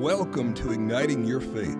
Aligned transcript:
Welcome 0.00 0.52
to 0.56 0.72
Igniting 0.72 1.24
Your 1.24 1.40
Faith. 1.40 1.78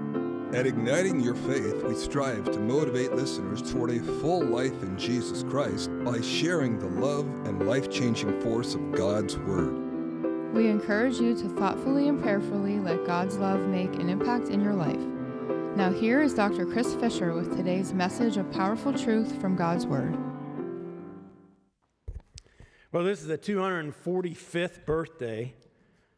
At 0.55 0.65
Igniting 0.65 1.21
Your 1.21 1.35
Faith, 1.35 1.83
we 1.83 1.95
strive 1.95 2.51
to 2.51 2.59
motivate 2.59 3.13
listeners 3.13 3.61
toward 3.61 3.91
a 3.91 4.01
full 4.01 4.43
life 4.43 4.83
in 4.83 4.97
Jesus 4.97 5.43
Christ 5.43 5.91
by 6.03 6.23
sharing 6.23 6.79
the 6.79 6.87
love 6.87 7.27
and 7.45 7.67
life 7.67 7.91
changing 7.91 8.41
force 8.41 8.75
of 8.75 8.93
God's 8.93 9.37
Word. 9.37 10.55
We 10.55 10.69
encourage 10.69 11.21
you 11.21 11.37
to 11.37 11.49
thoughtfully 11.57 12.09
and 12.09 12.23
prayerfully 12.23 12.81
let 12.81 13.05
God's 13.05 13.37
love 13.37 13.61
make 13.61 13.95
an 13.97 14.09
impact 14.09 14.49
in 14.49 14.63
your 14.63 14.73
life. 14.73 14.97
Now, 15.77 15.93
here 15.93 16.23
is 16.23 16.33
Dr. 16.33 16.65
Chris 16.65 16.95
Fisher 16.95 17.35
with 17.35 17.55
today's 17.55 17.93
message 17.93 18.39
of 18.39 18.51
powerful 18.51 18.95
truth 18.95 19.39
from 19.43 19.57
God's 19.57 19.85
Word. 19.85 20.17
Well, 22.93 23.05
this 23.05 23.21
is 23.21 23.27
the 23.27 23.37
245th 23.37 24.87
birthday 24.87 25.53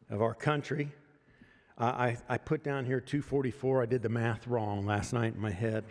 of 0.09 0.21
our 0.21 0.33
country. 0.33 0.93
I, 1.79 2.17
I 2.27 2.37
put 2.37 2.61
down 2.63 2.85
here 2.85 2.99
244. 2.99 3.83
I 3.83 3.85
did 3.85 4.01
the 4.01 4.09
math 4.09 4.47
wrong 4.47 4.85
last 4.85 5.13
night 5.13 5.33
in 5.33 5.39
my 5.39 5.51
head. 5.51 5.85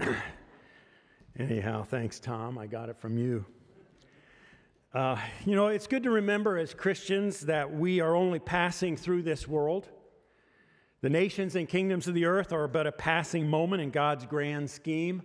Anyhow, 1.38 1.84
thanks, 1.84 2.18
Tom. 2.18 2.56
I 2.56 2.66
got 2.66 2.88
it 2.88 2.98
from 2.98 3.18
you. 3.18 3.44
Uh, 4.94 5.18
you 5.44 5.54
know, 5.54 5.66
it's 5.68 5.86
good 5.86 6.02
to 6.04 6.10
remember 6.10 6.56
as 6.56 6.72
Christians 6.72 7.40
that 7.40 7.74
we 7.74 8.00
are 8.00 8.16
only 8.16 8.38
passing 8.38 8.96
through 8.96 9.22
this 9.22 9.46
world. 9.46 9.88
The 11.02 11.10
nations 11.10 11.56
and 11.56 11.68
kingdoms 11.68 12.08
of 12.08 12.14
the 12.14 12.24
earth 12.24 12.52
are 12.52 12.68
but 12.68 12.86
a 12.86 12.92
passing 12.92 13.48
moment 13.48 13.82
in 13.82 13.90
God's 13.90 14.24
grand 14.24 14.70
scheme 14.70 15.22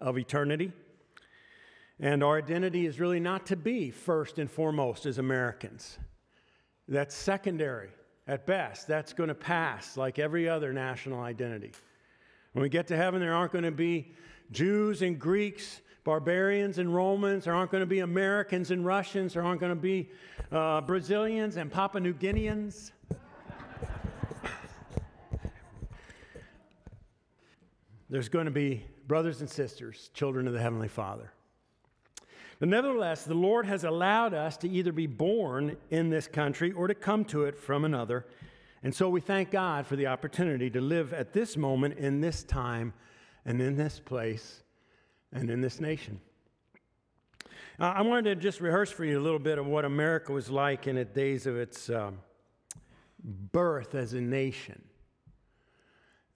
of 0.00 0.16
eternity. 0.16 0.72
And 1.98 2.22
our 2.22 2.38
identity 2.38 2.86
is 2.86 3.00
really 3.00 3.20
not 3.20 3.46
to 3.46 3.56
be 3.56 3.90
first 3.90 4.38
and 4.38 4.48
foremost 4.48 5.06
as 5.06 5.18
Americans. 5.18 5.98
That's 6.86 7.16
secondary 7.16 7.90
at 8.26 8.46
best. 8.46 8.86
That's 8.86 9.12
going 9.12 9.28
to 9.28 9.34
pass 9.34 9.96
like 9.96 10.18
every 10.18 10.48
other 10.48 10.72
national 10.72 11.20
identity. 11.20 11.72
When 12.52 12.62
we 12.62 12.68
get 12.68 12.86
to 12.88 12.96
heaven, 12.96 13.20
there 13.20 13.34
aren't 13.34 13.52
going 13.52 13.64
to 13.64 13.70
be 13.70 14.12
Jews 14.50 15.02
and 15.02 15.18
Greeks, 15.18 15.80
barbarians 16.04 16.78
and 16.78 16.94
Romans. 16.94 17.44
There 17.44 17.54
aren't 17.54 17.70
going 17.70 17.82
to 17.82 17.86
be 17.86 18.00
Americans 18.00 18.70
and 18.70 18.86
Russians. 18.86 19.34
There 19.34 19.42
aren't 19.42 19.60
going 19.60 19.74
to 19.74 19.80
be 19.80 20.10
uh, 20.52 20.80
Brazilians 20.82 21.56
and 21.56 21.70
Papua 21.70 22.00
New 22.00 22.14
Guineans. 22.14 22.92
There's 28.08 28.28
going 28.28 28.44
to 28.46 28.52
be 28.52 28.84
brothers 29.06 29.40
and 29.40 29.50
sisters, 29.50 30.10
children 30.14 30.46
of 30.46 30.52
the 30.52 30.60
Heavenly 30.60 30.88
Father. 30.88 31.33
But 32.58 32.68
nevertheless, 32.68 33.24
the 33.24 33.34
Lord 33.34 33.66
has 33.66 33.84
allowed 33.84 34.34
us 34.34 34.56
to 34.58 34.68
either 34.68 34.92
be 34.92 35.06
born 35.06 35.76
in 35.90 36.10
this 36.10 36.28
country 36.28 36.72
or 36.72 36.86
to 36.86 36.94
come 36.94 37.24
to 37.26 37.44
it 37.44 37.56
from 37.58 37.84
another. 37.84 38.26
And 38.82 38.94
so 38.94 39.08
we 39.08 39.20
thank 39.20 39.50
God 39.50 39.86
for 39.86 39.96
the 39.96 40.06
opportunity 40.06 40.70
to 40.70 40.80
live 40.80 41.12
at 41.12 41.32
this 41.32 41.56
moment, 41.56 41.98
in 41.98 42.20
this 42.20 42.44
time, 42.44 42.92
and 43.44 43.60
in 43.60 43.76
this 43.76 43.98
place, 43.98 44.62
and 45.32 45.50
in 45.50 45.60
this 45.60 45.80
nation. 45.80 46.20
Uh, 47.80 47.92
I 47.96 48.02
wanted 48.02 48.24
to 48.24 48.36
just 48.36 48.60
rehearse 48.60 48.90
for 48.90 49.04
you 49.04 49.18
a 49.18 49.22
little 49.22 49.38
bit 49.38 49.58
of 49.58 49.66
what 49.66 49.84
America 49.84 50.32
was 50.32 50.48
like 50.48 50.86
in 50.86 50.96
the 50.96 51.04
days 51.04 51.46
of 51.46 51.56
its 51.56 51.90
um, 51.90 52.18
birth 53.24 53.94
as 53.94 54.12
a 54.12 54.20
nation. 54.20 54.80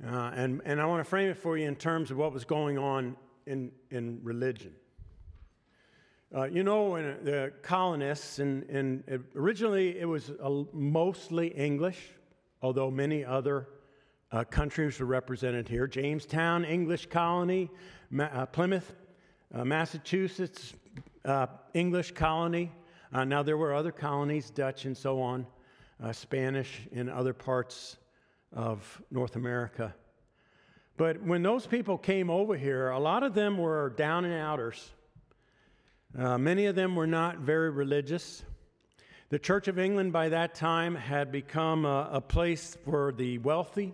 Uh, 0.04 0.30
and, 0.34 0.62
and 0.64 0.80
I 0.80 0.86
want 0.86 1.00
to 1.00 1.08
frame 1.08 1.28
it 1.28 1.36
for 1.36 1.56
you 1.56 1.66
in 1.66 1.76
terms 1.76 2.10
of 2.10 2.16
what 2.16 2.32
was 2.32 2.44
going 2.44 2.78
on 2.78 3.16
in, 3.46 3.70
in 3.90 4.20
religion. 4.22 4.72
Uh, 6.34 6.44
you 6.44 6.62
know, 6.62 6.96
in, 6.96 7.06
uh, 7.06 7.16
the 7.22 7.52
colonists, 7.62 8.38
and, 8.38 8.62
and 8.64 9.24
originally 9.34 9.98
it 9.98 10.04
was 10.04 10.30
mostly 10.74 11.48
English, 11.48 12.10
although 12.60 12.90
many 12.90 13.24
other 13.24 13.66
uh, 14.30 14.44
countries 14.44 15.00
were 15.00 15.06
represented 15.06 15.66
here. 15.66 15.86
Jamestown, 15.86 16.66
English 16.66 17.06
colony, 17.06 17.70
Ma- 18.10 18.24
uh, 18.24 18.44
Plymouth, 18.44 18.94
uh, 19.54 19.64
Massachusetts, 19.64 20.74
uh, 21.24 21.46
English 21.72 22.12
colony. 22.12 22.70
now, 23.10 23.42
there 23.42 23.56
were 23.56 23.72
other 23.72 23.92
colonies, 23.92 24.50
Dutch 24.50 24.84
and 24.84 24.94
so 24.94 25.22
on, 25.22 25.46
Spanish 26.12 26.82
in 26.92 27.08
other 27.08 27.32
parts 27.32 27.96
of 28.52 29.00
North 29.10 29.36
America. 29.36 29.94
But 30.98 31.22
when 31.22 31.42
those 31.42 31.66
people 31.66 31.96
came 31.96 32.28
over 32.28 32.54
here, 32.54 32.90
a 32.90 32.98
lot 32.98 33.22
of 33.22 33.32
them 33.32 33.56
were 33.56 33.94
down 33.96 34.26
and 34.26 34.34
outers. 34.34 34.90
Uh, 36.16 36.38
many 36.38 36.64
of 36.64 36.74
them 36.74 36.96
were 36.96 37.06
not 37.06 37.38
very 37.38 37.68
religious. 37.68 38.42
The 39.28 39.38
Church 39.38 39.68
of 39.68 39.78
England 39.78 40.10
by 40.10 40.30
that 40.30 40.54
time 40.54 40.94
had 40.94 41.30
become 41.30 41.84
a, 41.84 42.08
a 42.12 42.20
place 42.20 42.78
for 42.84 43.12
the 43.12 43.36
wealthy, 43.38 43.92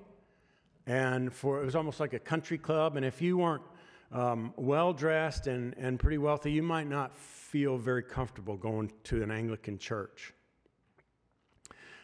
and 0.87 1.33
for 1.33 1.61
it 1.61 1.65
was 1.65 1.75
almost 1.75 1.99
like 1.99 2.13
a 2.13 2.21
country 2.21 2.57
club. 2.57 2.97
And 2.97 3.05
if 3.05 3.21
you 3.21 3.39
weren't 3.39 3.65
um, 4.13 4.55
well 4.57 4.93
dressed 4.93 5.49
and, 5.49 5.75
and 5.77 5.99
pretty 5.99 6.19
wealthy, 6.19 6.53
you 6.53 6.63
might 6.63 6.89
not 6.89 7.17
feel 7.17 7.79
very 7.79 8.03
comfortable 8.03 8.57
going 8.57 8.93
to 9.05 9.25
an 9.25 9.33
Anglican 9.33 9.77
church. 9.77 10.33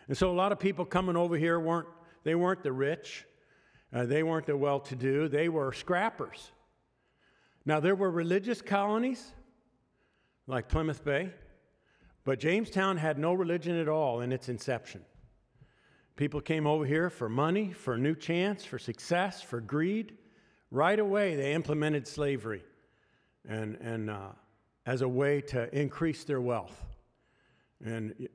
And 0.08 0.18
so 0.18 0.32
a 0.32 0.34
lot 0.34 0.50
of 0.50 0.58
people 0.58 0.84
coming 0.84 1.16
over 1.16 1.36
here 1.36 1.60
weren't 1.60 1.88
they 2.24 2.34
weren't 2.34 2.64
the 2.64 2.72
rich, 2.72 3.24
uh, 3.92 4.06
they 4.06 4.24
weren't 4.24 4.44
the 4.44 4.56
well-to-do, 4.56 5.28
they 5.28 5.48
were 5.48 5.72
scrappers. 5.72 6.50
Now 7.64 7.78
there 7.78 7.94
were 7.94 8.10
religious 8.10 8.60
colonies 8.60 9.32
like 10.50 10.68
Plymouth 10.68 11.04
Bay. 11.04 11.30
But 12.24 12.40
Jamestown 12.40 12.96
had 12.96 13.18
no 13.18 13.32
religion 13.32 13.76
at 13.78 13.88
all 13.88 14.20
in 14.20 14.32
its 14.32 14.48
inception. 14.48 15.02
People 16.16 16.40
came 16.40 16.66
over 16.66 16.84
here 16.84 17.08
for 17.08 17.28
money, 17.28 17.72
for 17.72 17.94
a 17.94 17.98
new 17.98 18.14
chance, 18.14 18.64
for 18.64 18.78
success, 18.78 19.40
for 19.40 19.60
greed. 19.60 20.18
Right 20.70 20.98
away, 20.98 21.36
they 21.36 21.54
implemented 21.54 22.06
slavery 22.06 22.62
and, 23.48 23.76
and 23.76 24.10
uh, 24.10 24.28
as 24.84 25.02
a 25.02 25.08
way 25.08 25.40
to 25.42 25.74
increase 25.74 26.24
their 26.24 26.40
wealth 26.40 26.84
and 27.82 28.28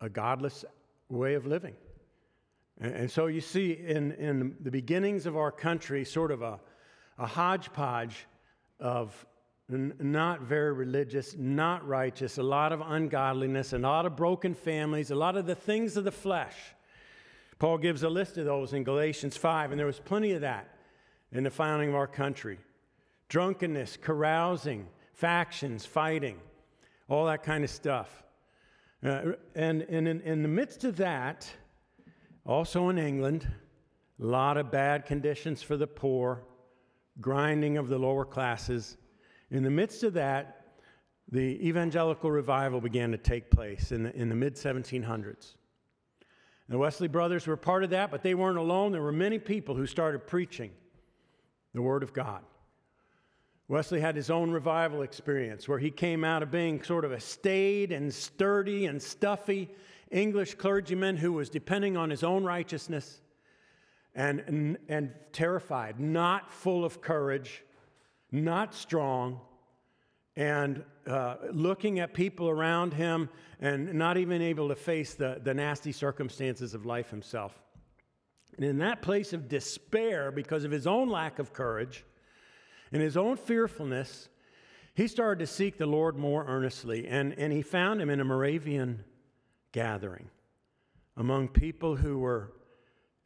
a 0.00 0.08
godless 0.08 0.64
way 1.08 1.34
of 1.34 1.46
living. 1.46 1.74
And, 2.80 2.94
and 2.94 3.10
so 3.10 3.26
you 3.26 3.40
see 3.40 3.72
in, 3.72 4.12
in 4.12 4.56
the 4.60 4.70
beginnings 4.70 5.24
of 5.24 5.36
our 5.36 5.52
country 5.52 6.04
sort 6.04 6.30
of 6.30 6.42
a, 6.42 6.60
a 7.16 7.26
hodgepodge 7.26 8.26
of 8.80 9.26
not 9.70 10.42
very 10.42 10.72
religious, 10.72 11.36
not 11.36 11.86
righteous, 11.86 12.38
a 12.38 12.42
lot 12.42 12.72
of 12.72 12.80
ungodliness, 12.80 13.72
a 13.72 13.78
lot 13.78 14.04
of 14.04 14.16
broken 14.16 14.54
families, 14.54 15.10
a 15.10 15.14
lot 15.14 15.36
of 15.36 15.46
the 15.46 15.54
things 15.54 15.96
of 15.96 16.04
the 16.04 16.12
flesh. 16.12 16.56
Paul 17.58 17.78
gives 17.78 18.02
a 18.02 18.08
list 18.08 18.36
of 18.38 18.44
those 18.46 18.72
in 18.72 18.84
Galatians 18.84 19.36
5, 19.36 19.70
and 19.70 19.78
there 19.78 19.86
was 19.86 20.00
plenty 20.00 20.32
of 20.32 20.40
that 20.40 20.74
in 21.30 21.44
the 21.44 21.50
founding 21.50 21.90
of 21.90 21.94
our 21.94 22.06
country 22.06 22.58
drunkenness, 23.28 23.96
carousing, 23.96 24.88
factions, 25.12 25.86
fighting, 25.86 26.36
all 27.08 27.26
that 27.26 27.44
kind 27.44 27.62
of 27.62 27.70
stuff. 27.70 28.24
Uh, 29.04 29.32
and, 29.54 29.82
and 29.82 30.08
in, 30.08 30.20
in 30.22 30.42
the 30.42 30.48
midst 30.48 30.82
of 30.82 30.96
that, 30.96 31.48
also 32.44 32.88
in 32.88 32.98
England, 32.98 33.46
a 34.20 34.26
lot 34.26 34.56
of 34.56 34.72
bad 34.72 35.06
conditions 35.06 35.62
for 35.62 35.76
the 35.76 35.86
poor, 35.86 36.42
grinding 37.20 37.76
of 37.78 37.88
the 37.88 37.98
lower 37.98 38.24
classes 38.24 38.96
in 39.50 39.62
the 39.62 39.70
midst 39.70 40.02
of 40.02 40.14
that, 40.14 40.56
the 41.30 41.66
evangelical 41.66 42.30
revival 42.30 42.80
began 42.80 43.12
to 43.12 43.18
take 43.18 43.50
place 43.50 43.92
in 43.92 44.04
the, 44.04 44.16
in 44.16 44.28
the 44.28 44.34
mid 44.34 44.54
1700s. 44.54 45.54
The 46.68 46.78
Wesley 46.78 47.08
brothers 47.08 47.46
were 47.46 47.56
part 47.56 47.82
of 47.82 47.90
that, 47.90 48.10
but 48.10 48.22
they 48.22 48.34
weren't 48.34 48.58
alone. 48.58 48.92
There 48.92 49.02
were 49.02 49.12
many 49.12 49.38
people 49.38 49.74
who 49.74 49.86
started 49.86 50.26
preaching 50.26 50.70
the 51.74 51.82
Word 51.82 52.02
of 52.02 52.12
God. 52.12 52.42
Wesley 53.66 54.00
had 54.00 54.16
his 54.16 54.30
own 54.30 54.50
revival 54.50 55.02
experience 55.02 55.68
where 55.68 55.78
he 55.78 55.90
came 55.90 56.24
out 56.24 56.42
of 56.42 56.50
being 56.50 56.82
sort 56.82 57.04
of 57.04 57.12
a 57.12 57.20
staid 57.20 57.92
and 57.92 58.12
sturdy 58.12 58.86
and 58.86 59.00
stuffy 59.00 59.70
English 60.10 60.54
clergyman 60.54 61.16
who 61.16 61.32
was 61.32 61.48
depending 61.48 61.96
on 61.96 62.10
his 62.10 62.24
own 62.24 62.42
righteousness 62.42 63.20
and, 64.14 64.40
and, 64.40 64.76
and 64.88 65.12
terrified, 65.32 66.00
not 66.00 66.52
full 66.52 66.84
of 66.84 67.00
courage, 67.00 67.62
not 68.32 68.74
strong, 68.74 69.40
and 70.36 70.84
uh, 71.06 71.36
looking 71.52 71.98
at 71.98 72.14
people 72.14 72.48
around 72.48 72.94
him 72.94 73.28
and 73.60 73.92
not 73.94 74.16
even 74.16 74.40
able 74.40 74.68
to 74.68 74.74
face 74.74 75.14
the, 75.14 75.40
the 75.42 75.52
nasty 75.52 75.92
circumstances 75.92 76.72
of 76.72 76.86
life 76.86 77.10
himself. 77.10 77.60
And 78.56 78.64
in 78.64 78.78
that 78.78 79.02
place 79.02 79.32
of 79.32 79.48
despair, 79.48 80.30
because 80.30 80.64
of 80.64 80.70
his 80.70 80.86
own 80.86 81.08
lack 81.08 81.38
of 81.38 81.52
courage 81.52 82.04
and 82.92 83.02
his 83.02 83.16
own 83.16 83.36
fearfulness, 83.36 84.28
he 84.94 85.08
started 85.08 85.40
to 85.40 85.46
seek 85.46 85.78
the 85.78 85.86
Lord 85.86 86.16
more 86.16 86.44
earnestly. 86.46 87.06
And, 87.06 87.32
and 87.38 87.52
he 87.52 87.62
found 87.62 88.00
him 88.00 88.10
in 88.10 88.20
a 88.20 88.24
Moravian 88.24 89.04
gathering 89.72 90.28
among 91.16 91.48
people 91.48 91.96
who 91.96 92.18
were 92.18 92.52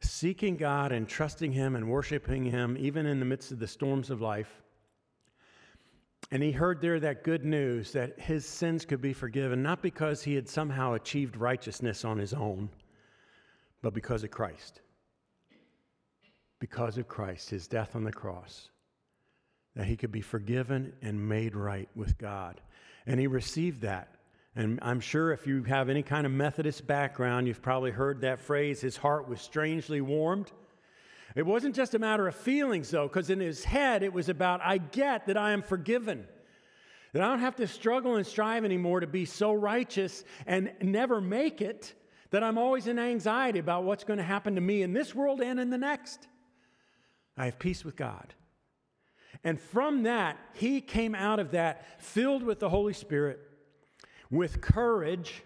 seeking 0.01 0.57
God 0.57 0.91
and 0.91 1.07
trusting 1.07 1.51
Him 1.51 1.75
and 1.75 1.89
worshiping 1.89 2.45
Him, 2.45 2.77
even 2.79 3.05
in 3.05 3.19
the 3.19 3.25
midst 3.25 3.51
of 3.51 3.59
the 3.59 3.67
storms 3.67 4.09
of 4.09 4.21
life. 4.21 4.61
And 6.31 6.41
he 6.41 6.51
heard 6.51 6.81
there 6.81 6.99
that 6.99 7.23
good 7.23 7.45
news 7.45 7.91
that 7.91 8.19
his 8.19 8.45
sins 8.45 8.85
could 8.85 9.01
be 9.01 9.13
forgiven, 9.13 9.61
not 9.61 9.81
because 9.81 10.23
he 10.23 10.35
had 10.35 10.49
somehow 10.49 10.93
achieved 10.93 11.37
righteousness 11.37 12.03
on 12.03 12.17
his 12.17 12.33
own, 12.33 12.69
but 13.81 13.93
because 13.93 14.23
of 14.23 14.31
Christ. 14.31 14.81
because 16.59 16.97
of 16.97 17.07
Christ, 17.07 17.49
his 17.49 17.67
death 17.67 17.95
on 17.95 18.03
the 18.03 18.11
cross, 18.11 18.69
that 19.75 19.85
he 19.85 19.95
could 19.95 20.11
be 20.11 20.21
forgiven 20.21 20.93
and 21.01 21.29
made 21.29 21.55
right 21.55 21.89
with 21.95 22.17
God. 22.17 22.61
And 23.05 23.19
he 23.19 23.27
received 23.27 23.81
that. 23.81 24.15
And 24.55 24.79
I'm 24.81 25.01
sure 25.01 25.31
if 25.33 25.45
you 25.45 25.63
have 25.63 25.89
any 25.89 26.01
kind 26.01 26.25
of 26.25 26.31
Methodist 26.31 26.87
background, 26.87 27.45
you've 27.45 27.61
probably 27.61 27.91
heard 27.91 28.21
that 28.21 28.39
phrase, 28.39 28.79
his 28.81 28.95
heart 28.95 29.27
was 29.27 29.41
strangely 29.41 29.99
warmed. 29.99 30.51
It 31.35 31.45
wasn't 31.45 31.75
just 31.75 31.93
a 31.93 31.99
matter 31.99 32.27
of 32.27 32.35
feelings, 32.35 32.89
though, 32.89 33.07
because 33.07 33.29
in 33.29 33.41
his 33.41 33.65
head 33.65 34.03
it 34.03 34.13
was 34.13 34.29
about, 34.29 34.61
I 34.63 34.77
get 34.77 35.27
that 35.27 35.35
I 35.37 35.51
am 35.51 35.61
forgiven. 35.61 36.27
That 37.11 37.21
I 37.21 37.27
don't 37.27 37.39
have 37.39 37.57
to 37.57 37.67
struggle 37.67 38.15
and 38.15 38.25
strive 38.25 38.63
anymore 38.63 39.01
to 39.01 39.07
be 39.07 39.25
so 39.25 39.53
righteous 39.53 40.23
and 40.45 40.71
never 40.81 41.19
make 41.19 41.61
it 41.61 41.93
that 42.31 42.43
I'm 42.43 42.57
always 42.57 42.87
in 42.87 42.99
anxiety 42.99 43.59
about 43.59 43.83
what's 43.83 44.03
going 44.03 44.17
to 44.17 44.23
happen 44.23 44.55
to 44.55 44.61
me 44.61 44.81
in 44.81 44.93
this 44.93 45.13
world 45.13 45.41
and 45.41 45.59
in 45.59 45.69
the 45.69 45.77
next. 45.77 46.27
I 47.37 47.45
have 47.45 47.59
peace 47.59 47.83
with 47.83 47.95
God. 47.95 48.33
And 49.43 49.59
from 49.59 50.03
that, 50.03 50.37
he 50.53 50.81
came 50.81 51.15
out 51.15 51.39
of 51.39 51.51
that 51.51 52.01
filled 52.01 52.43
with 52.43 52.59
the 52.59 52.69
Holy 52.69 52.93
Spirit, 52.93 53.39
with 54.29 54.61
courage 54.61 55.43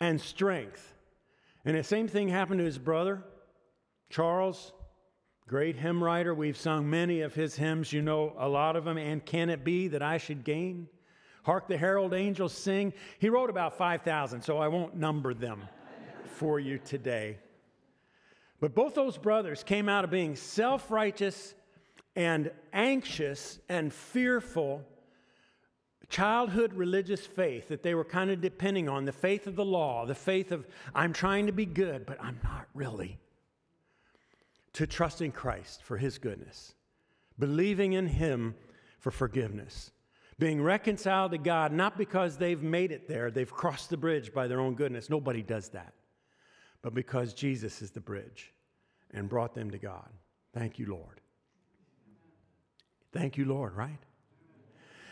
and 0.00 0.20
strength. 0.20 0.94
And 1.64 1.76
the 1.76 1.82
same 1.82 2.06
thing 2.06 2.28
happened 2.28 2.58
to 2.60 2.64
his 2.64 2.78
brother, 2.78 3.22
Charles, 4.10 4.72
great 5.46 5.76
hymn 5.76 6.02
writer. 6.02 6.34
We've 6.34 6.56
sung 6.56 6.88
many 6.88 7.20
of 7.20 7.34
his 7.34 7.56
hymns. 7.56 7.92
You 7.92 8.02
know 8.02 8.34
a 8.38 8.48
lot 8.48 8.76
of 8.76 8.84
them. 8.84 8.98
And 8.98 9.24
can 9.24 9.50
it 9.50 9.64
be 9.64 9.88
that 9.88 10.02
I 10.02 10.18
should 10.18 10.44
gain? 10.44 10.88
Hark 11.44 11.68
the 11.68 11.76
herald 11.76 12.12
angels 12.12 12.52
sing. 12.52 12.92
He 13.18 13.28
wrote 13.28 13.50
about 13.50 13.78
5,000, 13.78 14.42
so 14.42 14.58
I 14.58 14.68
won't 14.68 14.96
number 14.96 15.32
them 15.32 15.62
for 16.24 16.58
you 16.58 16.78
today. 16.78 17.38
But 18.60 18.74
both 18.74 18.94
those 18.94 19.18
brothers 19.18 19.62
came 19.62 19.88
out 19.88 20.04
of 20.04 20.10
being 20.10 20.34
self 20.34 20.90
righteous 20.90 21.54
and 22.16 22.50
anxious 22.72 23.58
and 23.68 23.92
fearful 23.92 24.82
childhood 26.08 26.72
religious 26.72 27.26
faith 27.26 27.68
that 27.68 27.82
they 27.82 27.94
were 27.94 28.04
kind 28.04 28.30
of 28.30 28.40
depending 28.40 28.88
on 28.88 29.04
the 29.04 29.12
faith 29.12 29.46
of 29.46 29.56
the 29.56 29.64
law, 29.64 30.06
the 30.06 30.14
faith 30.14 30.52
of, 30.52 30.66
I'm 30.94 31.12
trying 31.12 31.46
to 31.46 31.52
be 31.52 31.66
good, 31.66 32.06
but 32.06 32.22
I'm 32.22 32.38
not 32.44 32.66
really, 32.74 33.18
to 34.76 34.86
trusting 34.86 35.32
Christ 35.32 35.82
for 35.82 35.98
his 35.98 36.16
goodness, 36.16 36.74
believing 37.38 37.92
in 37.92 38.06
him 38.06 38.54
for 38.98 39.10
forgiveness, 39.10 39.90
being 40.38 40.62
reconciled 40.62 41.32
to 41.32 41.38
God, 41.38 41.72
not 41.72 41.98
because 41.98 42.38
they've 42.38 42.62
made 42.62 42.92
it 42.92 43.08
there, 43.08 43.30
they've 43.30 43.52
crossed 43.52 43.90
the 43.90 43.96
bridge 43.96 44.32
by 44.32 44.46
their 44.46 44.60
own 44.60 44.74
goodness. 44.74 45.10
Nobody 45.10 45.42
does 45.42 45.68
that 45.70 45.92
but 46.86 46.94
because 46.94 47.34
Jesus 47.34 47.82
is 47.82 47.90
the 47.90 48.00
bridge 48.00 48.52
and 49.12 49.28
brought 49.28 49.56
them 49.56 49.72
to 49.72 49.78
God. 49.78 50.08
Thank 50.54 50.78
you, 50.78 50.86
Lord. 50.86 51.20
Thank 53.12 53.36
you, 53.36 53.44
Lord, 53.44 53.74
right? 53.74 53.98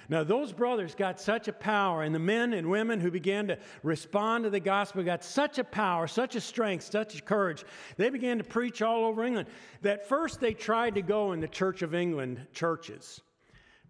Now, 0.09 0.25
those 0.25 0.53
brothers 0.53 0.95
got 0.95 1.21
such 1.21 1.49
a 1.49 1.53
power, 1.53 2.03
and 2.03 2.15
the 2.15 2.19
men 2.19 2.53
and 2.53 2.69
women 2.69 3.01
who 3.01 3.11
began 3.11 3.49
to 3.49 3.59
respond 3.83 4.45
to 4.45 4.51
the 4.51 4.61
gospel 4.61 5.03
got 5.03 5.25
such 5.25 5.59
a 5.59 5.65
power, 5.65 6.07
such 6.07 6.37
a 6.37 6.41
strength, 6.41 6.85
such 6.91 7.19
a 7.19 7.23
courage. 7.23 7.65
They 7.97 8.11
began 8.11 8.39
to 8.39 8.45
preach 8.45 8.83
all 8.83 9.07
over 9.07 9.25
England. 9.25 9.49
That 9.83 10.09
first 10.09 10.41
they 10.41 10.55
tried 10.55 10.95
to 10.97 11.03
go 11.03 11.33
in 11.33 11.41
the 11.41 11.49
Church 11.49 11.83
of 11.83 11.95
England 11.95 12.47
churches, 12.53 13.23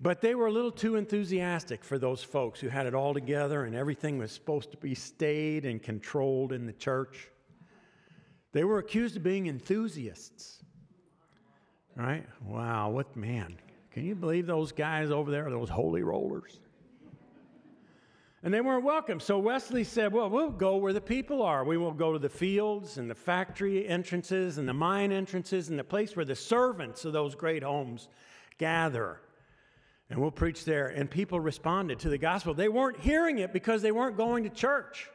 but 0.01 0.21
they 0.21 0.35
were 0.35 0.47
a 0.47 0.53
little 0.53 0.73
too 0.73 0.97
enthusiastic 0.97 1.85
for 1.85 1.99
those 1.99 2.23
folks 2.23 2.61
who 2.61 2.69
had 2.69 2.87
it 2.87 2.95
all 2.95 3.15
together 3.15 3.65
and 3.65 3.75
everything 3.75 4.19
was 4.19 4.33
supposed 4.33 4.71
to 4.71 4.77
be 4.77 4.95
staid 4.95 5.65
and 5.65 5.83
controlled 5.83 6.53
in 6.53 6.67
the 6.67 6.73
church. 6.73 7.31
They 8.53 8.65
were 8.65 8.79
accused 8.79 9.17
of 9.17 9.23
being 9.23 9.47
enthusiasts. 9.47 10.63
Right? 11.97 12.27
Wow, 12.45 12.91
what 12.91 13.17
man. 13.17 13.57
Can 13.95 14.05
you 14.05 14.17
believe 14.17 14.49
those 14.49 14.73
guys 14.73 15.13
over 15.13 15.31
there, 15.31 15.49
those 15.49 15.69
holy 15.69 16.03
rollers? 16.03 16.59
And 18.43 18.53
they 18.53 18.61
weren't 18.61 18.85
welcome. 18.85 19.21
So 19.21 19.39
Wesley 19.39 19.85
said, 19.85 20.13
Well, 20.13 20.29
we'll 20.29 20.51
go 20.51 20.77
where 20.77 20.93
the 20.93 21.01
people 21.01 21.43
are. 21.43 21.65
We 21.65 21.77
will 21.77 21.93
go 21.93 22.13
to 22.13 22.19
the 22.19 22.29
fields 22.29 22.99
and 22.99 23.09
the 23.09 23.15
factory 23.15 23.87
entrances 23.87 24.59
and 24.59 24.69
the 24.69 24.75
mine 24.75 25.13
entrances 25.13 25.69
and 25.69 25.79
the 25.79 25.85
place 25.85 26.17
where 26.17 26.25
the 26.25 26.35
servants 26.35 27.05
of 27.05 27.13
those 27.13 27.37
great 27.37 27.63
homes 27.63 28.09
gather. 28.59 29.21
And 30.11 30.19
we'll 30.19 30.33
preach 30.33 30.65
there. 30.65 30.89
And 30.89 31.09
people 31.09 31.39
responded 31.39 32.01
to 32.01 32.09
the 32.09 32.19
gospel. 32.19 32.53
They 32.53 32.69
weren't 32.69 32.99
hearing 32.99 33.39
it 33.39 33.53
because 33.53 33.81
they 33.81 33.93
weren't 33.93 34.17
going 34.17 34.43
to 34.43 34.51
church. 34.51 35.09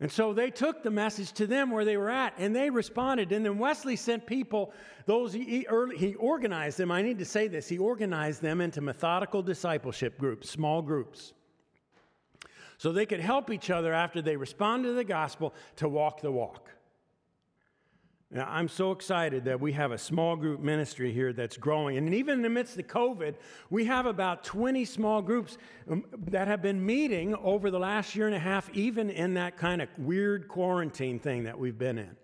And 0.00 0.10
so 0.10 0.32
they 0.32 0.50
took 0.50 0.82
the 0.82 0.90
message 0.90 1.32
to 1.32 1.46
them 1.46 1.70
where 1.70 1.84
they 1.84 1.98
were 1.98 2.10
at 2.10 2.32
and 2.38 2.56
they 2.56 2.70
responded. 2.70 3.32
And 3.32 3.44
then 3.44 3.58
Wesley 3.58 3.96
sent 3.96 4.26
people, 4.26 4.72
those 5.04 5.34
he, 5.34 5.66
early, 5.68 5.98
he 5.98 6.14
organized 6.14 6.78
them. 6.78 6.90
I 6.90 7.02
need 7.02 7.18
to 7.18 7.26
say 7.26 7.48
this 7.48 7.68
he 7.68 7.76
organized 7.76 8.40
them 8.40 8.62
into 8.62 8.80
methodical 8.80 9.42
discipleship 9.42 10.18
groups, 10.18 10.48
small 10.48 10.80
groups. 10.80 11.34
So 12.78 12.92
they 12.92 13.04
could 13.04 13.20
help 13.20 13.50
each 13.50 13.68
other 13.68 13.92
after 13.92 14.22
they 14.22 14.36
responded 14.36 14.88
to 14.88 14.94
the 14.94 15.04
gospel 15.04 15.52
to 15.76 15.88
walk 15.88 16.22
the 16.22 16.32
walk. 16.32 16.70
Now, 18.32 18.46
I'm 18.48 18.68
so 18.68 18.92
excited 18.92 19.44
that 19.46 19.60
we 19.60 19.72
have 19.72 19.90
a 19.90 19.98
small 19.98 20.36
group 20.36 20.60
ministry 20.60 21.12
here 21.12 21.32
that's 21.32 21.56
growing. 21.56 21.96
And 21.96 22.14
even 22.14 22.34
in 22.34 22.42
the 22.42 22.48
midst 22.48 22.78
of 22.78 22.86
COVID, 22.86 23.34
we 23.70 23.86
have 23.86 24.06
about 24.06 24.44
20 24.44 24.84
small 24.84 25.20
groups 25.20 25.58
um, 25.90 26.04
that 26.28 26.46
have 26.46 26.62
been 26.62 26.84
meeting 26.84 27.34
over 27.34 27.72
the 27.72 27.80
last 27.80 28.14
year 28.14 28.28
and 28.28 28.36
a 28.36 28.40
half, 28.40 28.70
even 28.72 29.10
in 29.10 29.34
that 29.34 29.56
kind 29.56 29.82
of 29.82 29.88
weird 29.98 30.46
quarantine 30.46 31.18
thing 31.18 31.42
that 31.42 31.58
we've 31.58 31.76
been 31.76 31.98
in. 31.98 32.16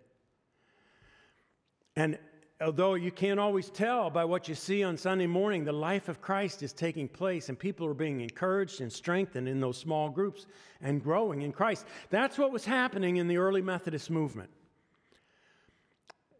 And 1.96 2.18
although 2.60 2.94
you 2.94 3.10
can't 3.10 3.40
always 3.40 3.68
tell 3.68 4.08
by 4.08 4.24
what 4.24 4.48
you 4.48 4.54
see 4.54 4.84
on 4.84 4.96
Sunday 4.96 5.26
morning, 5.26 5.64
the 5.64 5.72
life 5.72 6.08
of 6.08 6.20
Christ 6.20 6.62
is 6.62 6.72
taking 6.72 7.08
place 7.08 7.48
and 7.48 7.58
people 7.58 7.84
are 7.84 7.94
being 7.94 8.20
encouraged 8.20 8.80
and 8.80 8.92
strengthened 8.92 9.48
in 9.48 9.58
those 9.58 9.76
small 9.76 10.08
groups 10.08 10.46
and 10.82 11.02
growing 11.02 11.42
in 11.42 11.50
Christ. 11.50 11.84
That's 12.10 12.38
what 12.38 12.52
was 12.52 12.64
happening 12.64 13.16
in 13.16 13.26
the 13.26 13.38
early 13.38 13.60
Methodist 13.60 14.08
movement 14.08 14.50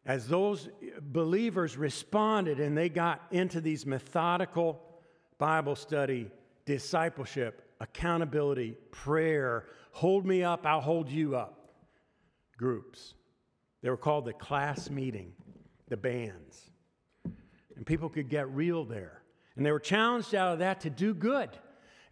as 0.06 0.28
those 0.28 0.68
believers 1.00 1.76
responded 1.76 2.60
and 2.60 2.78
they 2.78 2.88
got 2.88 3.20
into 3.32 3.60
these 3.60 3.84
methodical 3.84 4.80
Bible 5.38 5.76
study, 5.76 6.30
discipleship, 6.64 7.62
accountability, 7.80 8.76
prayer, 8.92 9.66
hold 9.90 10.24
me 10.24 10.42
up, 10.42 10.64
I'll 10.64 10.80
hold 10.80 11.10
you 11.10 11.36
up 11.36 11.56
groups. 12.56 13.14
They 13.82 13.90
were 13.90 13.96
called 13.96 14.24
the 14.24 14.32
class 14.32 14.88
meeting, 14.88 15.32
the 15.88 15.96
bands. 15.96 16.70
And 17.76 17.84
people 17.84 18.08
could 18.08 18.28
get 18.28 18.48
real 18.48 18.84
there. 18.84 19.22
And 19.56 19.64
they 19.64 19.72
were 19.72 19.80
challenged 19.80 20.34
out 20.34 20.54
of 20.54 20.58
that 20.60 20.80
to 20.82 20.90
do 20.90 21.14
good. 21.14 21.50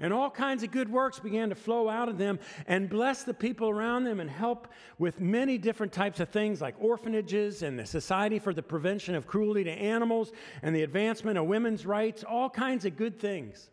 And 0.04 0.12
all 0.12 0.28
kinds 0.28 0.62
of 0.62 0.70
good 0.70 0.90
works 0.90 1.18
began 1.18 1.48
to 1.48 1.54
flow 1.54 1.88
out 1.88 2.10
of 2.10 2.18
them 2.18 2.38
and 2.66 2.90
bless 2.90 3.22
the 3.22 3.32
people 3.32 3.70
around 3.70 4.04
them 4.04 4.20
and 4.20 4.28
help 4.28 4.68
with 4.98 5.18
many 5.18 5.56
different 5.56 5.94
types 5.94 6.20
of 6.20 6.28
things 6.28 6.60
like 6.60 6.74
orphanages 6.78 7.62
and 7.62 7.78
the 7.78 7.86
Society 7.86 8.38
for 8.38 8.52
the 8.52 8.62
Prevention 8.62 9.14
of 9.14 9.26
Cruelty 9.26 9.64
to 9.64 9.70
Animals 9.70 10.30
and 10.60 10.76
the 10.76 10.82
advancement 10.82 11.38
of 11.38 11.46
women's 11.46 11.86
rights, 11.86 12.22
all 12.22 12.50
kinds 12.50 12.84
of 12.84 12.98
good 12.98 13.18
things. 13.18 13.70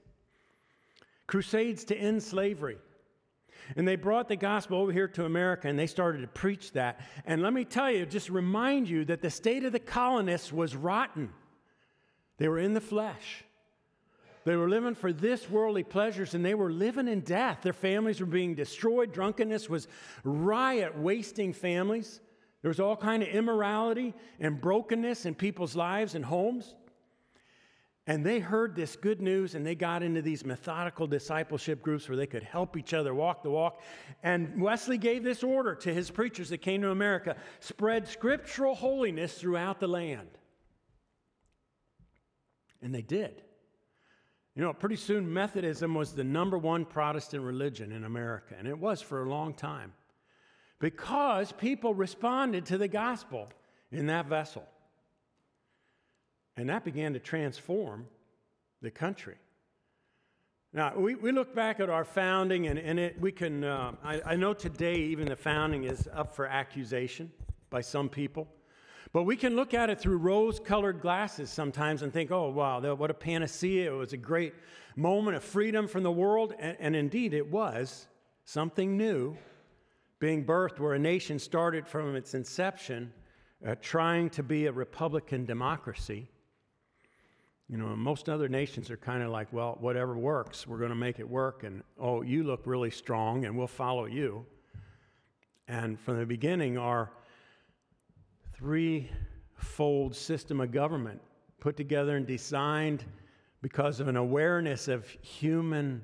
Crusades 1.27 1.83
to 1.83 1.97
end 1.97 2.23
slavery. 2.23 2.77
And 3.75 3.85
they 3.85 3.97
brought 3.97 4.29
the 4.29 4.37
gospel 4.37 4.77
over 4.77 4.93
here 4.93 5.09
to 5.09 5.25
America 5.25 5.67
and 5.67 5.77
they 5.77 5.85
started 5.85 6.21
to 6.21 6.27
preach 6.29 6.71
that. 6.71 7.01
And 7.25 7.41
let 7.41 7.51
me 7.51 7.65
tell 7.65 7.91
you, 7.91 8.05
just 8.05 8.29
remind 8.29 8.87
you 8.87 9.03
that 9.03 9.21
the 9.21 9.29
state 9.29 9.65
of 9.65 9.73
the 9.73 9.79
colonists 9.79 10.53
was 10.53 10.77
rotten. 10.77 11.33
They 12.37 12.47
were 12.47 12.59
in 12.59 12.73
the 12.73 12.79
flesh. 12.79 13.43
They 14.43 14.55
were 14.55 14.69
living 14.69 14.95
for 14.95 15.13
this 15.13 15.49
worldly 15.49 15.83
pleasures 15.83 16.33
and 16.33 16.43
they 16.43 16.55
were 16.55 16.71
living 16.71 17.07
in 17.07 17.21
death. 17.21 17.59
Their 17.61 17.73
families 17.73 18.19
were 18.19 18.25
being 18.25 18.55
destroyed. 18.55 19.13
Drunkenness 19.13 19.69
was 19.69 19.87
riot, 20.23 20.97
wasting 20.97 21.53
families. 21.53 22.21
There 22.61 22.69
was 22.69 22.79
all 22.79 22.95
kind 22.95 23.21
of 23.21 23.29
immorality 23.29 24.13
and 24.39 24.59
brokenness 24.59 25.25
in 25.25 25.35
people's 25.35 25.75
lives 25.75 26.15
and 26.15 26.25
homes. 26.25 26.75
And 28.07 28.25
they 28.25 28.39
heard 28.39 28.75
this 28.75 28.95
good 28.95 29.21
news 29.21 29.53
and 29.53 29.65
they 29.65 29.75
got 29.75 30.01
into 30.01 30.23
these 30.23 30.43
methodical 30.43 31.05
discipleship 31.05 31.83
groups 31.83 32.09
where 32.09 32.17
they 32.17 32.25
could 32.25 32.43
help 32.43 32.75
each 32.75 32.95
other 32.95 33.13
walk 33.13 33.43
the 33.43 33.51
walk. 33.51 33.81
And 34.23 34.59
Wesley 34.59 34.97
gave 34.97 35.23
this 35.23 35.43
order 35.43 35.75
to 35.75 35.93
his 35.93 36.09
preachers 36.09 36.49
that 36.49 36.59
came 36.59 36.81
to 36.81 36.89
America 36.89 37.35
spread 37.59 38.07
scriptural 38.07 38.73
holiness 38.73 39.35
throughout 39.35 39.79
the 39.79 39.87
land. 39.87 40.29
And 42.81 42.93
they 42.93 43.03
did. 43.03 43.43
You 44.55 44.63
know, 44.63 44.73
pretty 44.73 44.97
soon 44.97 45.33
Methodism 45.33 45.95
was 45.95 46.13
the 46.13 46.23
number 46.23 46.57
one 46.57 46.83
Protestant 46.83 47.43
religion 47.43 47.91
in 47.91 48.03
America, 48.03 48.55
and 48.57 48.67
it 48.67 48.77
was 48.77 49.01
for 49.01 49.23
a 49.23 49.29
long 49.29 49.53
time 49.53 49.93
because 50.79 51.51
people 51.53 51.93
responded 51.93 52.65
to 52.65 52.77
the 52.77 52.87
gospel 52.87 53.47
in 53.91 54.07
that 54.07 54.25
vessel. 54.25 54.63
And 56.57 56.69
that 56.69 56.83
began 56.83 57.13
to 57.13 57.19
transform 57.19 58.07
the 58.81 58.91
country. 58.91 59.35
Now, 60.73 60.95
we, 60.95 61.15
we 61.15 61.31
look 61.31 61.53
back 61.53 61.79
at 61.79 61.89
our 61.89 62.03
founding, 62.03 62.67
and, 62.67 62.79
and 62.79 62.99
it, 62.99 63.19
we 63.19 63.31
can, 63.31 63.63
uh, 63.63 63.93
I, 64.03 64.21
I 64.25 64.35
know 64.35 64.53
today 64.53 64.95
even 64.95 65.27
the 65.27 65.35
founding 65.35 65.83
is 65.83 66.09
up 66.13 66.35
for 66.35 66.45
accusation 66.45 67.31
by 67.69 67.81
some 67.81 68.09
people. 68.09 68.47
But 69.13 69.23
we 69.23 69.35
can 69.35 69.55
look 69.55 69.73
at 69.73 69.89
it 69.89 69.99
through 69.99 70.17
rose 70.17 70.59
colored 70.59 71.01
glasses 71.01 71.49
sometimes 71.49 72.01
and 72.01 72.13
think, 72.13 72.31
oh, 72.31 72.49
wow, 72.49 72.95
what 72.95 73.11
a 73.11 73.13
panacea. 73.13 73.93
It 73.93 73.95
was 73.95 74.13
a 74.13 74.17
great 74.17 74.53
moment 74.95 75.35
of 75.37 75.43
freedom 75.43 75.87
from 75.87 76.03
the 76.03 76.11
world. 76.11 76.53
And, 76.59 76.77
and 76.79 76.95
indeed, 76.95 77.33
it 77.33 77.49
was 77.51 78.07
something 78.45 78.97
new 78.97 79.35
being 80.19 80.45
birthed 80.45 80.79
where 80.79 80.93
a 80.93 80.99
nation 80.99 81.39
started 81.39 81.87
from 81.87 82.15
its 82.15 82.33
inception 82.33 83.11
uh, 83.65 83.75
trying 83.81 84.29
to 84.29 84.43
be 84.43 84.67
a 84.67 84.71
Republican 84.71 85.45
democracy. 85.45 86.27
You 87.67 87.77
know, 87.77 87.95
most 87.95 88.27
other 88.27 88.49
nations 88.49 88.91
are 88.91 88.97
kind 88.97 89.23
of 89.23 89.29
like, 89.29 89.51
well, 89.53 89.77
whatever 89.79 90.17
works, 90.17 90.67
we're 90.67 90.77
going 90.77 90.89
to 90.89 90.95
make 90.95 91.19
it 91.19 91.29
work. 91.29 91.63
And, 91.63 91.83
oh, 91.99 92.21
you 92.21 92.43
look 92.43 92.61
really 92.65 92.91
strong, 92.91 93.45
and 93.45 93.57
we'll 93.57 93.67
follow 93.67 94.05
you. 94.05 94.45
And 95.67 95.99
from 95.99 96.19
the 96.19 96.25
beginning, 96.25 96.77
our 96.77 97.11
threefold 98.61 100.15
system 100.15 100.61
of 100.61 100.71
government 100.71 101.19
put 101.59 101.75
together 101.75 102.15
and 102.15 102.27
designed 102.27 103.03
because 103.61 103.99
of 103.99 104.07
an 104.07 104.17
awareness 104.17 104.87
of 104.87 105.09
human 105.21 106.03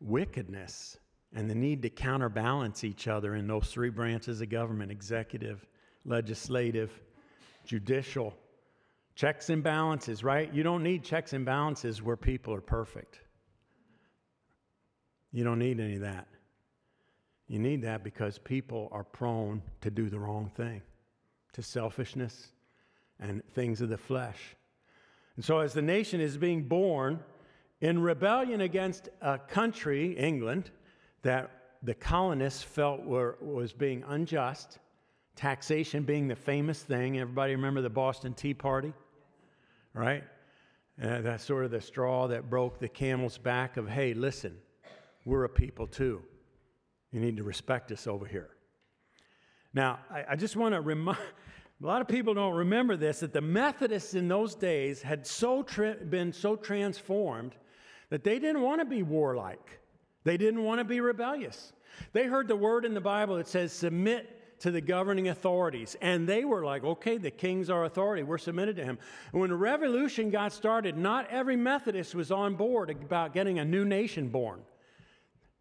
wickedness 0.00 0.98
and 1.34 1.48
the 1.48 1.54
need 1.54 1.82
to 1.82 1.90
counterbalance 1.90 2.84
each 2.84 3.08
other 3.08 3.36
in 3.36 3.46
those 3.46 3.68
three 3.68 3.90
branches 3.90 4.40
of 4.40 4.48
government 4.48 4.90
executive, 4.90 5.66
legislative, 6.04 6.90
judicial. 7.64 8.34
Checks 9.14 9.48
and 9.48 9.62
balances, 9.62 10.22
right? 10.22 10.52
You 10.52 10.62
don't 10.62 10.82
need 10.82 11.02
checks 11.02 11.32
and 11.32 11.44
balances 11.44 12.02
where 12.02 12.16
people 12.16 12.52
are 12.52 12.60
perfect. 12.60 13.18
You 15.32 15.42
don't 15.42 15.58
need 15.58 15.80
any 15.80 15.94
of 15.94 16.02
that. 16.02 16.28
You 17.48 17.58
need 17.58 17.82
that 17.82 18.04
because 18.04 18.38
people 18.38 18.88
are 18.92 19.04
prone 19.04 19.62
to 19.80 19.90
do 19.90 20.10
the 20.10 20.18
wrong 20.18 20.50
thing, 20.56 20.82
to 21.56 21.62
selfishness 21.62 22.48
and 23.18 23.42
things 23.54 23.80
of 23.80 23.88
the 23.88 23.96
flesh. 23.96 24.54
And 25.36 25.44
so, 25.44 25.58
as 25.60 25.72
the 25.72 25.82
nation 25.82 26.20
is 26.20 26.36
being 26.36 26.64
born 26.64 27.18
in 27.80 28.00
rebellion 28.00 28.60
against 28.60 29.08
a 29.22 29.38
country, 29.38 30.12
England, 30.18 30.70
that 31.22 31.50
the 31.82 31.94
colonists 31.94 32.62
felt 32.62 33.04
were, 33.04 33.38
was 33.40 33.72
being 33.72 34.04
unjust, 34.08 34.78
taxation 35.34 36.02
being 36.02 36.28
the 36.28 36.36
famous 36.36 36.82
thing. 36.82 37.18
Everybody 37.18 37.54
remember 37.54 37.80
the 37.80 37.90
Boston 37.90 38.34
Tea 38.34 38.54
Party? 38.54 38.92
Right? 39.94 40.24
Uh, 41.02 41.22
that's 41.22 41.44
sort 41.44 41.64
of 41.64 41.70
the 41.70 41.80
straw 41.80 42.28
that 42.28 42.50
broke 42.50 42.78
the 42.78 42.88
camel's 42.88 43.38
back 43.38 43.78
of, 43.78 43.88
hey, 43.88 44.12
listen, 44.12 44.56
we're 45.24 45.44
a 45.44 45.48
people 45.48 45.86
too. 45.86 46.22
You 47.12 47.20
need 47.20 47.38
to 47.38 47.44
respect 47.44 47.92
us 47.92 48.06
over 48.06 48.26
here. 48.26 48.55
Now, 49.76 49.98
I, 50.10 50.24
I 50.30 50.36
just 50.36 50.56
want 50.56 50.74
to 50.74 50.80
remind 50.80 51.18
a 51.82 51.86
lot 51.86 52.00
of 52.00 52.08
people 52.08 52.32
don't 52.32 52.54
remember 52.54 52.96
this 52.96 53.20
that 53.20 53.34
the 53.34 53.42
Methodists 53.42 54.14
in 54.14 54.26
those 54.26 54.54
days 54.54 55.02
had 55.02 55.26
so 55.26 55.62
tra- 55.62 55.96
been 55.96 56.32
so 56.32 56.56
transformed 56.56 57.54
that 58.08 58.24
they 58.24 58.38
didn't 58.38 58.62
want 58.62 58.80
to 58.80 58.86
be 58.86 59.02
warlike. 59.02 59.78
They 60.24 60.38
didn't 60.38 60.64
want 60.64 60.80
to 60.80 60.84
be 60.84 61.00
rebellious. 61.00 61.74
They 62.14 62.24
heard 62.24 62.48
the 62.48 62.56
word 62.56 62.86
in 62.86 62.94
the 62.94 63.02
Bible 63.02 63.36
that 63.36 63.48
says, 63.48 63.70
submit 63.70 64.60
to 64.60 64.70
the 64.70 64.80
governing 64.80 65.28
authorities. 65.28 65.94
And 66.00 66.26
they 66.26 66.46
were 66.46 66.64
like, 66.64 66.82
okay, 66.82 67.18
the 67.18 67.30
king's 67.30 67.68
our 67.68 67.84
authority. 67.84 68.22
We're 68.22 68.38
submitted 68.38 68.76
to 68.76 68.84
him. 68.84 68.98
And 69.32 69.40
when 69.42 69.50
the 69.50 69.56
revolution 69.56 70.30
got 70.30 70.54
started, 70.54 70.96
not 70.96 71.28
every 71.28 71.56
Methodist 71.56 72.14
was 72.14 72.32
on 72.32 72.54
board 72.54 72.88
about 72.88 73.34
getting 73.34 73.58
a 73.58 73.64
new 73.64 73.84
nation 73.84 74.28
born. 74.28 74.62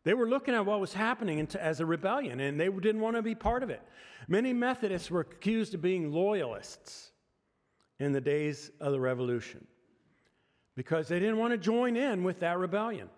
They 0.05 0.13
were 0.13 0.29
looking 0.29 0.53
at 0.53 0.65
what 0.65 0.79
was 0.79 0.93
happening 0.93 1.45
as 1.59 1.79
a 1.79 1.85
rebellion, 1.85 2.39
and 2.39 2.59
they 2.59 2.69
didn't 2.69 3.01
want 3.01 3.15
to 3.15 3.23
be 3.23 3.33
part 3.33 3.63
of 3.63 3.71
it. 3.71 3.81
Many 4.27 4.53
Methodists 4.53 5.09
were 5.09 5.21
accused 5.21 5.73
of 5.73 5.81
being 5.81 6.11
loyalists 6.11 7.11
in 7.99 8.11
the 8.11 8.21
days 8.21 8.69
of 8.79 8.91
the 8.91 8.99
revolution 8.99 9.65
because 10.75 11.07
they 11.07 11.19
didn't 11.19 11.37
want 11.37 11.53
to 11.53 11.57
join 11.57 11.97
in 11.97 12.23
with 12.23 12.39
that 12.41 12.59
rebellion. 12.59 13.09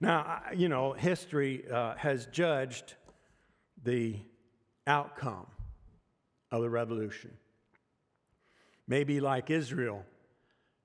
Now, 0.00 0.42
you 0.54 0.68
know, 0.68 0.92
history 0.92 1.64
uh, 1.68 1.96
has 1.96 2.26
judged 2.26 2.94
the 3.82 4.16
outcome 4.86 5.46
of 6.52 6.62
the 6.62 6.70
revolution. 6.70 7.32
Maybe 8.86 9.18
like 9.18 9.50
Israel 9.50 10.04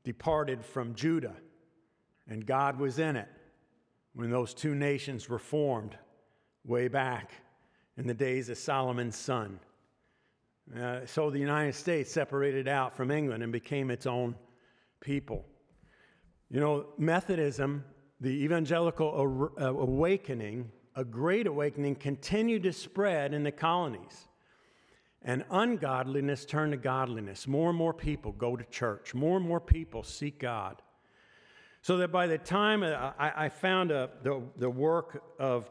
departed 0.03 0.65
from 0.65 0.95
Judah 0.95 1.35
and 2.27 2.43
God 2.43 2.79
was 2.79 2.97
in 2.97 3.15
it 3.15 3.27
when 4.13 4.29
those 4.29 4.53
two 4.53 4.75
nations 4.75 5.29
were 5.29 5.39
formed 5.39 5.95
way 6.65 6.87
back 6.87 7.31
in 7.97 8.07
the 8.07 8.13
days 8.13 8.49
of 8.49 8.57
Solomon's 8.57 9.15
son. 9.15 9.59
Uh, 10.77 11.05
so 11.05 11.29
the 11.29 11.39
United 11.39 11.75
States 11.75 12.11
separated 12.11 12.67
out 12.67 12.95
from 12.95 13.11
England 13.11 13.43
and 13.43 13.51
became 13.51 13.89
its 13.91 14.05
own 14.05 14.35
people. 15.01 15.45
You 16.49 16.59
know, 16.59 16.85
Methodism 16.97 17.83
the 18.21 18.29
evangelical 18.29 19.51
uh, 19.59 19.65
awakening, 19.65 20.71
a 20.95 21.03
great 21.03 21.47
awakening, 21.47 21.95
continued 21.95 22.63
to 22.63 22.71
spread 22.71 23.33
in 23.33 23.43
the 23.43 23.51
colonies. 23.51 24.27
And 25.23 25.43
ungodliness 25.49 26.45
turned 26.45 26.71
to 26.71 26.77
godliness. 26.77 27.47
More 27.47 27.69
and 27.69 27.77
more 27.77 27.93
people 27.93 28.31
go 28.31 28.55
to 28.55 28.63
church. 28.65 29.13
More 29.13 29.37
and 29.37 29.47
more 29.47 29.59
people 29.59 30.03
seek 30.03 30.39
God. 30.39 30.81
So 31.81 31.97
that 31.97 32.11
by 32.11 32.27
the 32.27 32.37
time 32.37 32.83
uh, 32.83 33.11
I, 33.17 33.45
I 33.45 33.49
found 33.49 33.91
a, 33.91 34.03
uh, 34.03 34.07
the, 34.23 34.41
the 34.57 34.69
work 34.69 35.23
of 35.39 35.69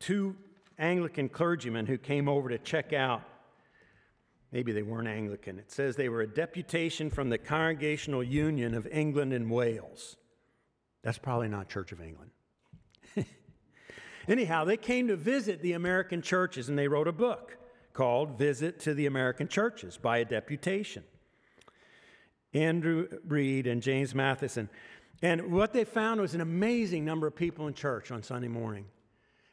two 0.00 0.36
Anglican 0.78 1.28
clergymen 1.28 1.86
who 1.86 1.98
came 1.98 2.28
over 2.28 2.48
to 2.48 2.58
check 2.58 2.92
out, 2.92 3.22
maybe 4.50 4.72
they 4.72 4.82
weren't 4.82 5.08
Anglican. 5.08 5.58
It 5.58 5.70
says 5.70 5.96
they 5.96 6.08
were 6.08 6.22
a 6.22 6.26
deputation 6.26 7.10
from 7.10 7.30
the 7.30 7.38
Congregational 7.38 8.24
Union 8.24 8.74
of 8.74 8.86
England 8.88 9.32
and 9.32 9.50
Wales. 9.50 10.16
That's 11.02 11.18
probably 11.18 11.48
not 11.48 11.68
Church 11.68 11.92
of 11.92 12.00
England. 12.00 12.32
Anyhow, 14.28 14.64
they 14.64 14.76
came 14.76 15.06
to 15.08 15.16
visit 15.16 15.62
the 15.62 15.74
American 15.74 16.22
churches 16.22 16.68
and 16.68 16.76
they 16.76 16.88
wrote 16.88 17.06
a 17.06 17.12
book 17.12 17.56
called 17.92 18.36
Visit 18.36 18.80
to 18.80 18.94
the 18.94 19.06
American 19.06 19.46
Churches 19.46 19.96
by 19.96 20.18
a 20.18 20.24
deputation. 20.24 21.04
Andrew 22.52 23.08
Reed 23.26 23.66
and 23.66 23.82
James 23.82 24.14
Matheson. 24.14 24.68
And 25.22 25.52
what 25.52 25.72
they 25.72 25.84
found 25.84 26.20
was 26.20 26.34
an 26.34 26.40
amazing 26.40 27.04
number 27.04 27.26
of 27.26 27.34
people 27.34 27.66
in 27.68 27.74
church 27.74 28.10
on 28.10 28.22
Sunday 28.22 28.48
morning 28.48 28.84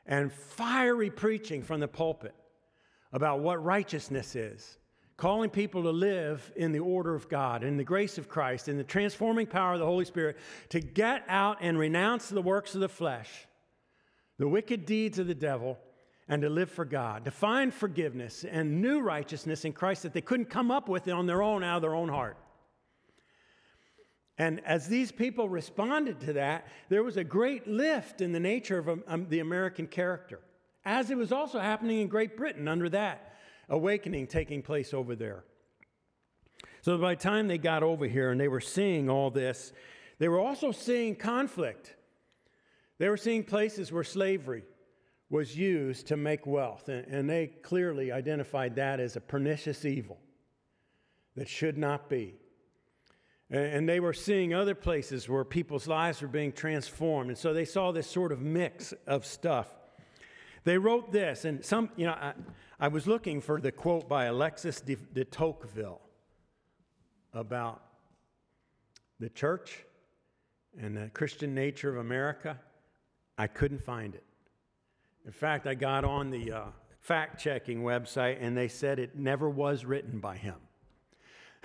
and 0.05 0.31
fiery 0.31 1.09
preaching 1.09 1.61
from 1.63 1.79
the 1.79 1.87
pulpit 1.87 2.35
about 3.13 3.39
what 3.39 3.63
righteousness 3.63 4.35
is 4.35 4.77
calling 5.17 5.49
people 5.49 5.83
to 5.83 5.91
live 5.91 6.51
in 6.55 6.71
the 6.71 6.79
order 6.79 7.15
of 7.15 7.29
God, 7.29 7.63
in 7.63 7.77
the 7.77 7.83
grace 7.83 8.17
of 8.17 8.27
Christ, 8.27 8.67
in 8.67 8.77
the 8.77 8.83
transforming 8.83 9.47
power 9.47 9.73
of 9.73 9.79
the 9.79 9.85
Holy 9.85 10.05
Spirit, 10.05 10.37
to 10.69 10.79
get 10.79 11.23
out 11.27 11.59
and 11.61 11.77
renounce 11.77 12.29
the 12.29 12.41
works 12.41 12.75
of 12.75 12.81
the 12.81 12.89
flesh, 12.89 13.29
the 14.37 14.47
wicked 14.47 14.85
deeds 14.85 15.19
of 15.19 15.27
the 15.27 15.35
devil, 15.35 15.77
and 16.27 16.41
to 16.41 16.49
live 16.49 16.71
for 16.71 16.85
God, 16.85 17.25
to 17.25 17.31
find 17.31 17.73
forgiveness 17.73 18.43
and 18.43 18.81
new 18.81 19.01
righteousness 19.01 19.65
in 19.65 19.73
Christ 19.73 20.03
that 20.03 20.13
they 20.13 20.21
couldn't 20.21 20.49
come 20.49 20.71
up 20.71 20.89
with 20.89 21.07
on 21.07 21.27
their 21.27 21.41
own 21.41 21.63
out 21.63 21.77
of 21.77 21.81
their 21.83 21.95
own 21.95 22.09
heart. 22.09 22.37
And 24.37 24.61
as 24.65 24.87
these 24.87 25.11
people 25.11 25.47
responded 25.47 26.19
to 26.21 26.33
that, 26.33 26.67
there 26.89 27.03
was 27.03 27.17
a 27.17 27.23
great 27.23 27.67
lift 27.67 28.21
in 28.21 28.31
the 28.31 28.39
nature 28.39 28.79
of 28.79 28.89
um, 28.89 29.03
um 29.07 29.27
the 29.29 29.39
American 29.39 29.87
character, 29.87 30.39
as 30.85 31.11
it 31.11 31.17
was 31.17 31.31
also 31.31 31.59
happening 31.59 32.01
in 32.01 32.07
Great 32.07 32.35
Britain 32.35 32.67
under 32.67 32.89
that 32.89 33.33
awakening 33.69 34.27
taking 34.27 34.61
place 34.61 34.93
over 34.93 35.15
there. 35.15 35.43
So 36.81 36.97
by 36.97 37.15
the 37.15 37.21
time 37.21 37.47
they 37.47 37.57
got 37.57 37.83
over 37.83 38.05
here 38.05 38.31
and 38.31 38.39
they 38.39 38.47
were 38.47 38.61
seeing 38.61 39.09
all 39.09 39.31
this, 39.31 39.71
they 40.19 40.27
were 40.27 40.39
also 40.39 40.71
seeing 40.71 41.15
conflict. 41.15 41.95
They 42.97 43.09
were 43.09 43.17
seeing 43.17 43.43
places 43.43 43.91
where 43.91 44.03
slavery 44.03 44.63
was 45.29 45.57
used 45.57 46.07
to 46.07 46.17
make 46.17 46.45
wealth, 46.45 46.89
and, 46.89 47.27
they 47.27 47.47
clearly 47.47 48.11
identified 48.11 48.75
that 48.75 48.99
as 48.99 49.15
a 49.15 49.21
pernicious 49.21 49.83
evil 49.83 50.19
that 51.35 51.47
should 51.47 51.77
not 51.77 52.07
be. 52.07 52.35
And 53.53 53.87
they 53.87 53.99
were 53.99 54.13
seeing 54.13 54.55
other 54.55 54.73
places 54.73 55.29
where 55.29 55.43
people's 55.43 55.87
lives 55.87 56.23
were 56.23 56.27
being 56.27 56.51
transformed. 56.51 57.29
And 57.29 57.37
so 57.37 57.53
they 57.53 57.65
saw 57.65 57.91
this 57.91 58.09
sort 58.09 58.31
of 58.31 58.41
mix 58.41 58.95
of 59.05 59.27
stuff. 59.27 59.67
They 60.63 60.79
wrote 60.79 61.11
this, 61.11 61.45
and 61.45 61.63
some, 61.63 61.89
you 61.95 62.07
know, 62.07 62.13
I, 62.13 62.33
I 62.79 62.87
was 62.87 63.05
looking 63.05 63.41
for 63.41 63.61
the 63.61 63.71
quote 63.71 64.09
by 64.09 64.25
Alexis 64.25 64.81
de, 64.81 64.95
de 64.95 65.23
Tocqueville 65.23 66.01
about 67.31 67.83
the 69.19 69.29
church 69.29 69.85
and 70.81 70.97
the 70.97 71.11
Christian 71.13 71.53
nature 71.53 71.91
of 71.91 71.97
America. 71.97 72.57
I 73.37 73.45
couldn't 73.45 73.83
find 73.83 74.15
it. 74.15 74.23
In 75.27 75.31
fact, 75.31 75.67
I 75.67 75.75
got 75.75 76.03
on 76.03 76.31
the 76.31 76.51
uh, 76.51 76.63
fact 77.01 77.39
checking 77.39 77.83
website 77.83 78.37
and 78.41 78.57
they 78.57 78.67
said 78.67 78.97
it 78.97 79.15
never 79.15 79.47
was 79.47 79.85
written 79.85 80.19
by 80.19 80.37
him. 80.37 80.55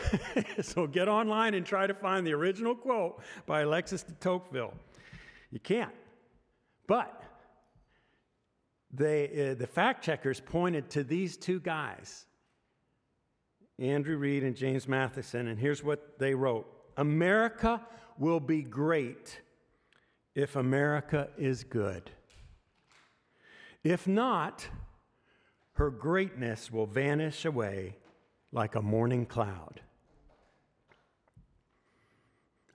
so 0.62 0.86
get 0.86 1.08
online 1.08 1.54
and 1.54 1.64
try 1.64 1.86
to 1.86 1.94
find 1.94 2.26
the 2.26 2.32
original 2.32 2.74
quote 2.74 3.20
by 3.46 3.60
Alexis 3.60 4.02
de 4.02 4.12
Tocqueville. 4.14 4.74
You 5.50 5.60
can't. 5.60 5.94
But 6.86 7.22
they, 8.90 9.50
uh, 9.50 9.54
the 9.54 9.66
fact 9.66 10.04
checkers 10.04 10.40
pointed 10.40 10.90
to 10.90 11.04
these 11.04 11.36
two 11.36 11.60
guys 11.60 12.24
Andrew 13.78 14.16
Reed 14.16 14.42
and 14.42 14.56
James 14.56 14.88
Matheson, 14.88 15.46
and 15.46 15.58
here's 15.58 15.84
what 15.84 16.18
they 16.18 16.34
wrote 16.34 16.66
America 16.96 17.80
will 18.18 18.40
be 18.40 18.62
great 18.62 19.40
if 20.34 20.56
America 20.56 21.28
is 21.38 21.62
good. 21.62 22.10
If 23.84 24.08
not, 24.08 24.66
her 25.74 25.90
greatness 25.90 26.72
will 26.72 26.86
vanish 26.86 27.44
away 27.44 27.96
like 28.50 28.74
a 28.74 28.82
morning 28.82 29.26
cloud. 29.26 29.80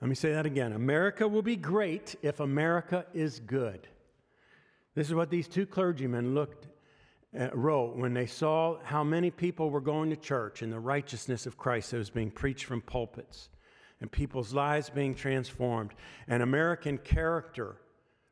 Let 0.03 0.09
me 0.09 0.15
say 0.15 0.33
that 0.33 0.45
again. 0.45 0.73
America 0.73 1.25
will 1.25 1.41
be 1.41 1.55
great 1.55 2.17
if 2.21 2.41
America 2.41 3.05
is 3.13 3.39
good. 3.39 3.87
This 4.95 5.07
is 5.07 5.13
what 5.13 5.29
these 5.29 5.47
two 5.47 5.65
clergymen 5.65 6.35
looked 6.35 6.67
uh, 7.39 7.51
wrote 7.53 7.95
when 7.95 8.13
they 8.13 8.25
saw 8.25 8.79
how 8.83 9.01
many 9.05 9.31
people 9.31 9.69
were 9.69 9.79
going 9.79 10.09
to 10.09 10.17
church 10.17 10.61
and 10.61 10.73
the 10.73 10.79
righteousness 10.81 11.45
of 11.45 11.57
Christ 11.57 11.91
that 11.91 11.99
was 11.99 12.09
being 12.09 12.31
preached 12.31 12.65
from 12.65 12.81
pulpits 12.81 13.47
and 14.01 14.11
people's 14.11 14.53
lives 14.53 14.89
being 14.89 15.15
transformed 15.15 15.91
and 16.27 16.43
American 16.43 16.97
character 16.97 17.77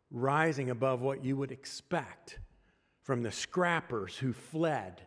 rising 0.10 0.72
above 0.72 1.00
what 1.00 1.24
you 1.24 1.38
would 1.38 1.54
expect 1.54 2.40
from 3.02 3.24
the 3.24 3.32
scrappers 3.32 4.18
who 4.18 4.34
fled 4.34 5.04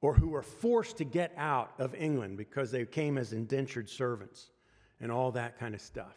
or 0.00 0.12
who 0.12 0.30
were 0.30 0.42
forced 0.42 0.96
to 0.96 1.04
get 1.04 1.32
out 1.36 1.72
of 1.78 1.94
England 1.94 2.36
because 2.36 2.72
they 2.72 2.84
came 2.84 3.16
as 3.16 3.32
indentured 3.32 3.88
servants 3.88 4.50
and 5.00 5.12
all 5.12 5.32
that 5.32 5.58
kind 5.58 5.74
of 5.74 5.80
stuff. 5.80 6.16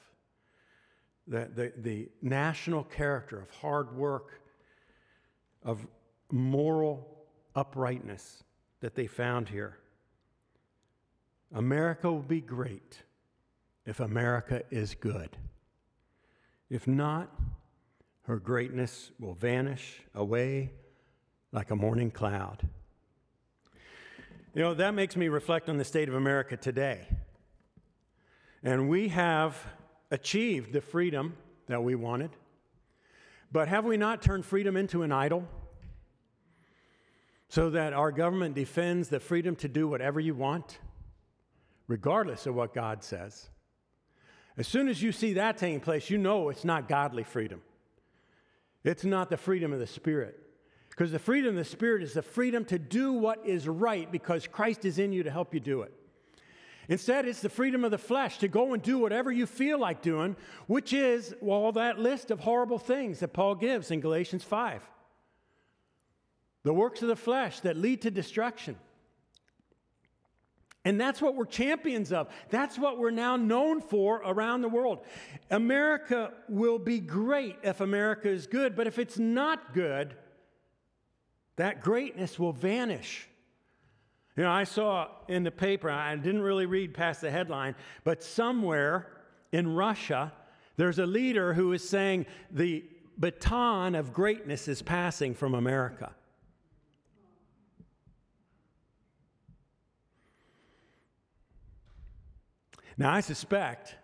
The, 1.28 1.50
the, 1.54 1.74
the 1.78 2.10
national 2.22 2.84
character 2.84 3.40
of 3.40 3.50
hard 3.52 3.96
work, 3.96 4.42
of 5.64 5.86
moral 6.32 7.08
uprightness 7.56 8.44
that 8.80 8.96
they 8.96 9.08
found 9.08 9.50
here. 9.50 9.78
America 11.54 12.12
will 12.12 12.22
be 12.22 12.42
great 12.42 13.04
if 13.86 14.00
America 14.00 14.64
is 14.72 14.96
good. 14.96 15.38
If 16.70 16.88
not, 16.88 17.30
her 18.24 18.38
greatness 18.38 19.12
will 19.20 19.34
vanish 19.34 20.02
away 20.16 20.72
like 21.52 21.72
a 21.72 21.76
morning 21.76 22.12
cloud. 22.12 22.68
You 24.54 24.62
know, 24.62 24.74
that 24.74 24.94
makes 24.94 25.16
me 25.16 25.28
reflect 25.28 25.70
on 25.70 25.78
the 25.78 25.84
state 25.84 26.10
of 26.10 26.16
America 26.16 26.58
today. 26.58 27.08
And 28.64 28.90
we 28.90 29.10
have 29.10 29.58
achieved 30.12 30.74
the 30.74 30.82
freedom 30.82 31.36
that 31.68 31.84
we 31.84 31.96
wanted. 31.96 32.32
But 33.52 33.68
have 33.68 33.86
we 33.86 33.98
not 33.98 34.22
turned 34.22 34.46
freedom 34.46 34.78
into 34.78 35.04
an 35.04 35.12
idol? 35.12 35.48
so 37.52 37.70
that 37.70 37.92
our 37.92 38.14
government 38.14 38.56
defends 38.56 39.10
the 39.10 39.20
freedom 39.20 39.58
to 39.58 39.68
do 39.68 39.86
whatever 39.86 40.22
you 40.22 40.34
want, 40.34 40.80
regardless 41.90 42.46
of 42.46 42.56
what 42.56 42.74
God 42.74 43.04
says. 43.04 43.50
As 44.58 44.70
soon 44.70 44.88
as 44.88 45.04
you 45.04 45.12
see 45.12 45.34
that 45.34 45.58
taking 45.58 45.82
place, 45.82 46.10
you 46.10 46.18
know 46.18 46.48
it's 46.48 46.64
not 46.64 46.88
godly 46.88 47.26
freedom. 47.26 47.62
It's 48.86 49.04
not 49.04 49.30
the 49.30 49.36
freedom 49.36 49.74
of 49.74 49.80
the 49.80 49.88
Spirit. 49.88 50.40
Because 50.92 51.12
the 51.12 51.20
freedom 51.20 51.50
of 51.50 51.56
the 51.58 51.70
Spirit 51.70 52.04
is 52.04 52.14
the 52.14 52.22
freedom 52.22 52.64
to 52.66 52.80
do 52.80 53.12
what 53.12 53.46
is 53.46 53.68
right 53.68 54.10
because 54.10 54.48
Christ 54.48 54.86
is 54.86 54.98
in 54.98 55.12
you 55.12 55.24
to 55.24 55.30
help 55.30 55.54
you 55.54 55.60
do 55.60 55.82
it. 55.82 55.94
Instead, 56.92 57.26
it's 57.26 57.40
the 57.40 57.48
freedom 57.48 57.86
of 57.86 57.92
the 57.92 57.98
flesh 57.98 58.40
to 58.40 58.50
go 58.50 58.74
and 58.74 58.84
do 58.84 58.98
whatever 58.98 59.32
you 59.32 59.46
feel 59.46 59.80
like 59.80 60.02
doing, 60.02 60.36
which 60.68 60.92
is 60.92 61.34
all 61.42 61.72
that 61.72 61.98
list 61.98 62.32
of 62.32 62.42
horrible 62.42 62.78
things 62.78 63.22
that 63.22 63.30
Paul 63.30 63.56
gives 63.56 63.92
in 63.92 64.02
Galatians 64.02 64.44
5 64.44 64.82
the 66.64 66.74
works 66.74 67.02
of 67.02 67.08
the 67.08 67.16
flesh 67.16 67.62
that 67.62 67.78
lead 67.78 68.02
to 68.02 68.12
destruction. 68.12 68.76
And 70.84 71.00
that's 71.00 71.22
what 71.22 71.36
we're 71.36 71.46
champions 71.46 72.12
of. 72.12 72.28
That's 72.50 72.78
what 72.78 72.98
we're 72.98 73.10
now 73.10 73.38
known 73.38 73.80
for 73.80 74.18
around 74.26 74.60
the 74.60 74.68
world. 74.68 75.00
America 75.50 76.34
will 76.50 76.78
be 76.78 77.00
great 77.00 77.56
if 77.64 77.80
America 77.80 78.28
is 78.28 78.48
good, 78.48 78.76
but 78.76 78.86
if 78.86 79.00
it's 79.00 79.18
not 79.18 79.74
good, 79.74 80.14
that 81.56 81.80
greatness 81.80 82.38
will 82.38 82.52
vanish. 82.52 83.30
You 84.38 84.44
know, 84.44 84.52
I 84.52 84.64
saw 84.64 85.08
in 85.28 85.44
the 85.44 85.52
paper, 85.52 85.90
I 85.90 86.16
didn't 86.16 86.42
really 86.42 86.66
read 86.66 86.94
past 86.94 87.22
the 87.22 87.32
headline, 87.32 87.76
but 88.04 88.24
somewhere 88.24 89.08
in 89.52 89.76
Russia, 89.76 90.32
there's 90.78 91.00
a 91.00 91.06
leader 91.06 91.54
who 91.54 91.74
is 91.74 91.88
saying 91.88 92.26
the 92.50 92.86
baton 93.18 93.94
of 93.94 94.14
greatness 94.14 94.68
is 94.68 94.82
passing 94.82 95.36
from 95.36 95.54
America. 95.54 96.14
Now, 102.98 103.12
I 103.14 103.22
suspect 103.22 103.96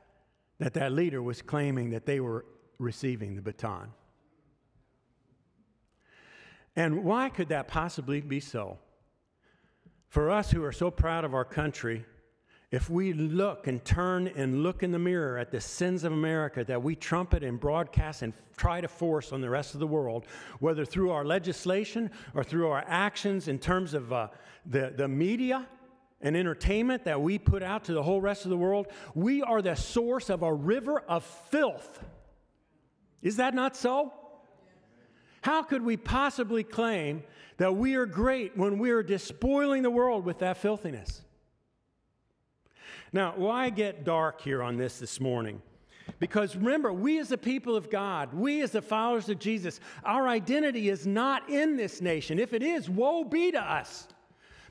that 0.59 0.73
that 0.73 0.91
leader 0.91 1.21
was 1.21 1.41
claiming 1.41 1.91
that 1.91 2.05
they 2.05 2.19
were 2.19 2.45
receiving 2.79 3.35
the 3.35 3.41
baton. 3.41 3.91
And 6.75 7.03
why 7.03 7.29
could 7.29 7.49
that 7.49 7.67
possibly 7.67 8.21
be 8.21 8.39
so? 8.39 8.77
For 10.09 10.31
us 10.31 10.51
who 10.51 10.63
are 10.63 10.71
so 10.71 10.89
proud 10.89 11.25
of 11.25 11.33
our 11.33 11.45
country, 11.45 12.05
if 12.71 12.89
we 12.89 13.13
look 13.13 13.67
and 13.67 13.83
turn 13.83 14.27
and 14.27 14.63
look 14.63 14.83
in 14.83 14.91
the 14.91 14.99
mirror 14.99 15.37
at 15.37 15.51
the 15.51 15.61
sins 15.61 16.03
of 16.03 16.11
America 16.11 16.63
that 16.65 16.81
we 16.83 16.95
trumpet 16.95 17.43
and 17.43 17.59
broadcast 17.59 18.21
and 18.21 18.33
try 18.57 18.81
to 18.81 18.87
force 18.87 19.31
on 19.31 19.41
the 19.41 19.49
rest 19.49 19.73
of 19.73 19.79
the 19.79 19.87
world, 19.87 20.25
whether 20.59 20.83
through 20.83 21.11
our 21.11 21.23
legislation 21.23 22.11
or 22.33 22.43
through 22.43 22.67
our 22.69 22.83
actions 22.87 23.47
in 23.47 23.59
terms 23.59 23.93
of 23.93 24.11
uh, 24.11 24.27
the, 24.65 24.93
the 24.95 25.07
media, 25.07 25.67
and 26.21 26.35
entertainment 26.35 27.03
that 27.05 27.21
we 27.21 27.37
put 27.37 27.61
out 27.61 27.83
to 27.85 27.93
the 27.93 28.01
whole 28.01 28.21
rest 28.21 28.45
of 28.45 28.49
the 28.49 28.57
world, 28.57 28.87
we 29.13 29.41
are 29.41 29.61
the 29.61 29.75
source 29.75 30.29
of 30.29 30.41
a 30.41 30.53
river 30.53 30.99
of 31.07 31.23
filth. 31.23 32.03
Is 33.21 33.37
that 33.37 33.53
not 33.53 33.75
so? 33.75 34.11
How 35.47 35.63
could 35.63 35.81
we 35.81 35.95
possibly 35.95 36.61
claim 36.61 37.23
that 37.55 37.73
we 37.73 37.95
are 37.95 38.05
great 38.05 38.57
when 38.57 38.79
we 38.79 38.89
are 38.91 39.01
despoiling 39.01 39.81
the 39.81 39.89
world 39.89 40.25
with 40.25 40.39
that 40.39 40.57
filthiness? 40.57 41.21
Now, 43.13 43.33
why 43.37 43.69
get 43.69 44.03
dark 44.03 44.41
here 44.41 44.61
on 44.61 44.75
this 44.75 44.99
this 44.99 45.21
morning? 45.21 45.61
Because 46.19 46.57
remember, 46.57 46.91
we 46.91 47.17
as 47.17 47.29
the 47.29 47.37
people 47.37 47.77
of 47.77 47.89
God, 47.89 48.33
we 48.33 48.61
as 48.61 48.71
the 48.71 48.81
followers 48.81 49.29
of 49.29 49.39
Jesus, 49.39 49.79
our 50.03 50.27
identity 50.27 50.89
is 50.89 51.07
not 51.07 51.49
in 51.49 51.77
this 51.77 52.01
nation. 52.01 52.39
If 52.39 52.53
it 52.53 52.61
is, 52.61 52.89
woe 52.89 53.23
be 53.23 53.53
to 53.53 53.61
us 53.61 54.09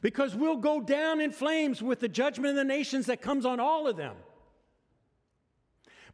because 0.02 0.36
we'll 0.36 0.58
go 0.58 0.82
down 0.82 1.22
in 1.22 1.32
flames 1.32 1.82
with 1.82 2.00
the 2.00 2.08
judgment 2.08 2.50
of 2.50 2.56
the 2.56 2.64
nations 2.64 3.06
that 3.06 3.22
comes 3.22 3.46
on 3.46 3.60
all 3.60 3.88
of 3.88 3.96
them. 3.96 4.16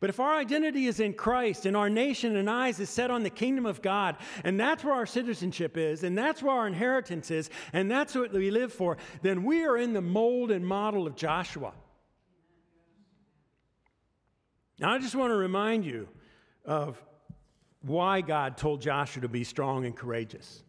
But 0.02 0.10
if 0.10 0.18
our 0.18 0.34
identity 0.34 0.88
is 0.88 0.98
in 0.98 1.14
Christ 1.14 1.64
and 1.64 1.76
our 1.76 1.88
nation 1.88 2.34
and 2.34 2.50
eyes 2.50 2.80
is 2.80 2.90
set 2.90 3.12
on 3.12 3.22
the 3.22 3.30
kingdom 3.30 3.66
of 3.66 3.80
God, 3.82 4.16
and 4.42 4.58
that's 4.58 4.82
where 4.82 4.94
our 4.94 5.06
citizenship 5.06 5.76
is, 5.76 6.02
and 6.02 6.18
that's 6.18 6.42
where 6.42 6.56
our 6.56 6.66
inheritance 6.66 7.30
is, 7.30 7.50
and 7.72 7.88
that's 7.88 8.16
what 8.16 8.32
we 8.32 8.50
live 8.50 8.72
for, 8.72 8.96
then 9.22 9.44
we 9.44 9.64
are 9.64 9.76
in 9.76 9.92
the 9.92 10.00
mold 10.00 10.50
and 10.50 10.66
model 10.66 11.06
of 11.06 11.14
Joshua. 11.14 11.72
Now, 14.80 14.92
I 14.92 14.98
just 14.98 15.14
want 15.14 15.30
to 15.30 15.36
remind 15.36 15.84
you 15.84 16.08
of 16.64 17.00
why 17.82 18.22
God 18.22 18.56
told 18.56 18.80
Joshua 18.80 19.22
to 19.22 19.28
be 19.28 19.44
strong 19.44 19.84
and 19.84 19.94
courageous. 19.94 20.64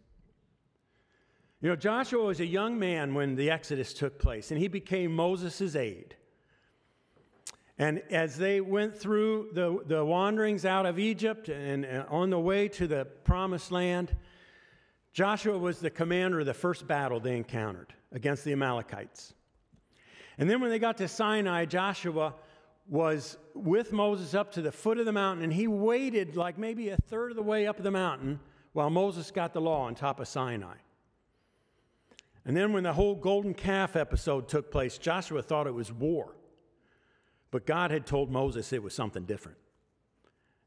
You 1.60 1.70
know, 1.70 1.76
Joshua 1.76 2.24
was 2.24 2.40
a 2.40 2.46
young 2.46 2.78
man 2.78 3.16
when 3.16 3.36
the 3.36 3.50
Exodus 3.50 3.96
took 3.96 4.20
place, 4.20 4.52
and 4.52 4.60
he 4.60 4.68
became 4.68 5.12
Moses' 5.12 5.76
aide. 5.76 6.18
And 7.78 8.04
as 8.12 8.38
they 8.38 8.62
went 8.62 8.96
through 8.96 9.50
the, 9.54 9.80
the 9.86 10.06
wanderings 10.06 10.64
out 10.64 10.86
of 10.86 11.00
Egypt 11.00 11.50
and, 11.50 11.84
and 11.84 12.06
on 12.08 12.30
the 12.30 12.40
way 12.40 12.68
to 12.70 12.88
the 12.88 13.06
promised 13.24 13.72
land, 13.72 14.16
Joshua 15.12 15.58
was 15.58 15.80
the 15.80 15.90
commander 15.90 16.40
of 16.40 16.46
the 16.46 16.54
first 16.54 16.88
battle 16.88 17.20
they 17.20 17.36
encountered 17.36 17.94
against 18.12 18.44
the 18.44 18.52
Amalekites. 18.52 19.34
And 20.38 20.50
then 20.50 20.62
when 20.62 20.70
they 20.70 20.80
got 20.80 20.98
to 20.98 21.08
Sinai, 21.08 21.66
Joshua 21.66 22.36
was 22.88 23.38
with 23.54 23.92
Moses 23.92 24.34
up 24.34 24.52
to 24.54 24.62
the 24.62 24.72
foot 24.72 24.98
of 24.98 25.06
the 25.06 25.12
mountain, 25.12 25.44
and 25.44 25.54
he 25.54 25.68
waited 25.68 26.36
like 26.36 26.58
maybe 26.58 26.90
a 26.90 26.98
third 26.98 27.32
of 27.32 27.38
the 27.38 27.44
way 27.44 27.66
up 27.66 27.82
the 27.82 27.92
mountain 27.92 28.40
while 28.74 28.90
Moses 28.90 29.32
got 29.32 29.54
the 29.54 29.62
law 29.62 29.84
on 29.84 29.96
top 29.96 30.20
of 30.20 30.28
Sinai. 30.28 30.76
And 32.46 32.58
then 32.58 32.74
when 32.74 32.84
the 32.84 32.94
whole 32.94 33.16
golden 33.16 33.54
calf 33.54 33.96
episode 33.96 34.50
took 34.50 34.70
place, 34.70 34.98
Joshua 34.98 35.42
thought 35.42 35.66
it 35.66 35.74
was 35.74 35.92
war. 35.92 36.36
But 37.54 37.68
God 37.68 37.92
had 37.92 38.08
told 38.08 38.32
Moses 38.32 38.74
it 38.74 38.82
was 38.82 38.96
something 38.96 39.26
different. 39.26 39.60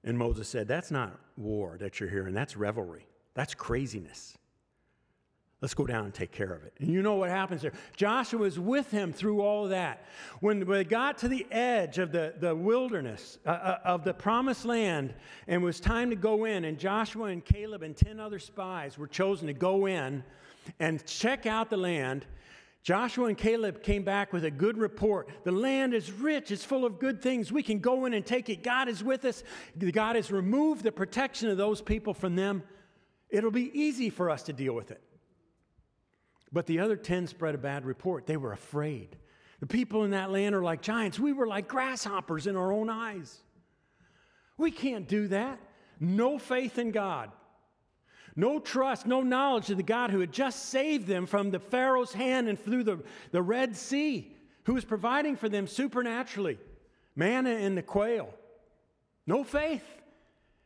And 0.05 0.17
Moses 0.17 0.49
said, 0.49 0.69
That's 0.69 0.93
not 0.93 1.19
war 1.37 1.77
that 1.81 1.99
you're 1.99 2.09
hearing, 2.09 2.33
that's 2.33 2.57
revelry, 2.57 3.09
that's 3.35 3.57
craziness. 3.57 4.39
Let's 5.61 5.75
go 5.75 5.85
down 5.85 6.05
and 6.05 6.15
take 6.15 6.31
care 6.31 6.53
of 6.53 6.63
it. 6.63 6.75
And 6.79 6.89
you 6.89 7.03
know 7.03 7.17
what 7.17 7.31
happens 7.31 7.63
there. 7.63 7.73
Joshua 7.97 8.39
was 8.39 8.61
with 8.61 8.89
him 8.93 9.13
through 9.13 9.41
all 9.41 9.65
of 9.65 9.71
that. 9.71 10.05
When 10.39 10.61
they 10.61 10.85
got 10.85 11.19
to 11.19 11.29
the 11.29 11.45
edge 11.51 11.99
of 11.99 12.13
the, 12.13 12.35
the 12.39 12.55
wilderness, 12.55 13.39
uh, 13.45 13.49
uh 13.49 13.79
of 13.83 14.05
the 14.05 14.15
promised 14.15 14.65
land, 14.65 15.13
and 15.49 15.63
it 15.63 15.65
was 15.65 15.81
time 15.81 16.11
to 16.11 16.17
go 16.17 16.45
in, 16.45 16.67
and 16.67 16.79
Joshua 16.79 17.25
and 17.25 17.45
Caleb 17.45 17.83
and 17.83 17.97
10 17.97 18.21
other 18.21 18.39
spies 18.39 18.97
were 18.97 19.09
chosen 19.09 19.49
to 19.49 19.55
go 19.55 19.87
in 19.87 20.23
and 20.79 21.05
check 21.05 21.47
out 21.47 21.69
the 21.69 21.77
land. 21.77 22.27
Joshua 22.87 23.27
and 23.27 23.37
Caleb 23.37 23.83
came 23.83 24.05
back 24.05 24.33
with 24.33 24.45
a 24.45 24.51
good 24.51 24.79
report. 24.79 25.29
The 25.43 25.51
land 25.51 25.93
is 25.93 26.13
rich, 26.13 26.53
it's 26.53 26.65
full 26.65 26.85
of 26.85 27.01
good 27.01 27.21
things. 27.21 27.51
We 27.51 27.65
can 27.65 27.81
go 27.81 28.05
in 28.05 28.15
and 28.15 28.25
take 28.25 28.49
it. 28.49 28.63
God 28.63 28.87
is 28.87 29.03
with 29.03 29.25
us. 29.25 29.43
God 29.77 30.15
has 30.15 30.31
removed 30.31 30.85
the 30.85 30.93
protection 30.93 31.51
of 31.51 31.57
those 31.57 31.83
people 31.83 32.15
from 32.15 32.37
them. 32.37 32.63
It'll 33.29 33.51
be 33.51 33.77
easy 33.77 34.09
for 34.09 34.31
us 34.31 34.45
to 34.45 34.53
deal 34.53 34.73
with 34.73 34.93
it. 34.93 35.03
But 36.53 36.67
the 36.67 36.79
other 36.79 36.95
10 36.95 37.27
spread 37.27 37.57
a 37.57 37.59
bad 37.59 37.85
report. 37.85 38.25
They 38.25 38.37
were 38.37 38.53
afraid. 38.53 39.17
The 39.59 39.67
people 39.67 40.05
in 40.05 40.13
that 40.13 40.31
land 40.31 40.55
are 40.55 40.63
like 40.63 40.81
giants. 40.81 41.19
We 41.19 41.33
were 41.33 41.49
like 41.49 41.67
grasshoppers 41.67 42.47
in 42.47 42.55
our 42.55 42.73
own 42.73 42.89
eyes. 42.89 43.37
We 44.59 44.71
can't 44.71 45.09
do 45.09 45.27
that. 45.27 45.59
No 45.99 46.39
faith 46.39 46.79
in 46.79 46.93
God 46.93 47.33
no 48.37 48.61
trust, 48.61 49.07
no 49.07 49.23
knowledge 49.23 49.71
of 49.71 49.79
the 49.79 49.83
God 49.83 50.11
who 50.11 50.21
had 50.21 50.31
just 50.31 50.67
saved 50.67 51.07
them 51.07 51.27
from 51.27 51.51
the 51.51 51.59
Pharaoh's 51.59 52.13
hand 52.13 52.49
and 52.49 52.61
through 52.61 52.85
the, 52.85 53.03
the 53.33 53.43
Red 53.43 53.75
Sea, 53.75 54.37
who 54.65 54.75
was 54.75 54.85
providing 54.85 55.37
for 55.37 55.49
them 55.49 55.67
supernaturally 55.67 56.59
manna 57.17 57.51
and 57.51 57.77
the 57.77 57.83
quail. 57.83 58.29
No 59.27 59.43
faith 59.43 59.85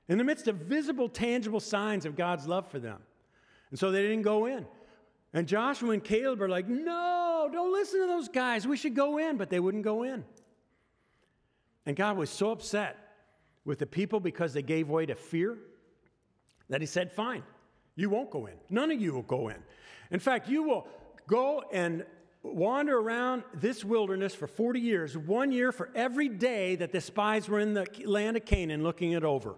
in 0.09 0.19
the 0.19 0.25
midst 0.25 0.49
of 0.49 0.57
visible, 0.57 1.09
tangible 1.09 1.61
signs 1.61 2.05
of 2.05 2.17
God's 2.17 2.47
love 2.47 2.69
for 2.69 2.81
them. 2.81 2.99
And 3.71 3.79
so 3.79 3.93
they 3.93 4.03
didn't 4.03 4.23
go 4.23 4.47
in. 4.47 4.67
And 5.33 5.47
Joshua 5.47 5.91
and 5.91 6.03
Caleb 6.03 6.43
are 6.43 6.49
like, 6.49 6.69
no, 6.69 7.49
don't 7.53 7.73
listen 7.73 8.01
to 8.01 8.07
those 8.09 8.29
guys. 8.29 8.67
We 8.67 8.77
should 8.77 8.97
go 8.97 9.19
in. 9.19 9.37
But 9.37 9.49
they 9.49 9.61
wouldn't 9.61 9.85
go 9.85 10.03
in. 10.03 10.25
And 11.87 11.95
God 11.95 12.17
was 12.17 12.29
so 12.29 12.51
upset 12.51 12.99
with 13.65 13.79
the 13.79 13.87
people 13.87 14.19
because 14.19 14.53
they 14.53 14.63
gave 14.63 14.89
way 14.89 15.07
to 15.07 15.15
fear 15.15 15.57
that 16.69 16.81
he 16.81 16.87
said, 16.87 17.13
fine, 17.13 17.45
you 18.01 18.11
won't 18.11 18.31
go 18.31 18.47
in. 18.47 18.55
None 18.69 18.91
of 18.91 19.01
you 19.01 19.13
will 19.13 19.23
go 19.23 19.49
in. 19.49 19.57
In 20.11 20.21
fact, 20.21 20.49
you 20.49 20.63
will 20.63 20.89
go 21.27 21.63
and 21.73 22.05
wander 22.43 22.99
around 22.99 23.45
this 23.55 23.85
wilderness 23.85 24.35
for 24.35 24.47
40 24.47 24.81
years, 24.81 25.17
one 25.17 25.53
year 25.53 25.73
for 25.73 25.91
every 25.95 26.29
day 26.29 26.77
that 26.77 26.93
the 26.93 27.01
spies 27.01 27.49
were 27.49 27.61
in 27.61 27.75
the 27.75 27.87
land 28.05 28.37
of 28.37 28.45
Canaan 28.45 28.83
looking 28.83 29.13
it 29.13 29.25
over. 29.25 29.57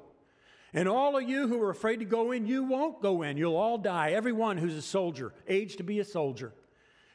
And 0.75 0.89
all 0.89 1.17
of 1.17 1.29
you 1.29 1.47
who 1.49 1.63
are 1.63 1.71
afraid 1.71 1.99
to 1.99 2.05
go 2.05 2.33
in, 2.33 2.47
you 2.47 2.65
won't 2.65 3.01
go 3.01 3.23
in. 3.23 3.37
You'll 3.37 3.57
all 3.57 3.79
die. 3.79 4.13
Everyone 4.13 4.57
who's 4.57 4.75
a 4.75 4.83
soldier, 4.83 5.33
aged 5.47 5.79
to 5.79 5.85
be 5.85 6.01
a 6.01 6.05
soldier. 6.05 6.53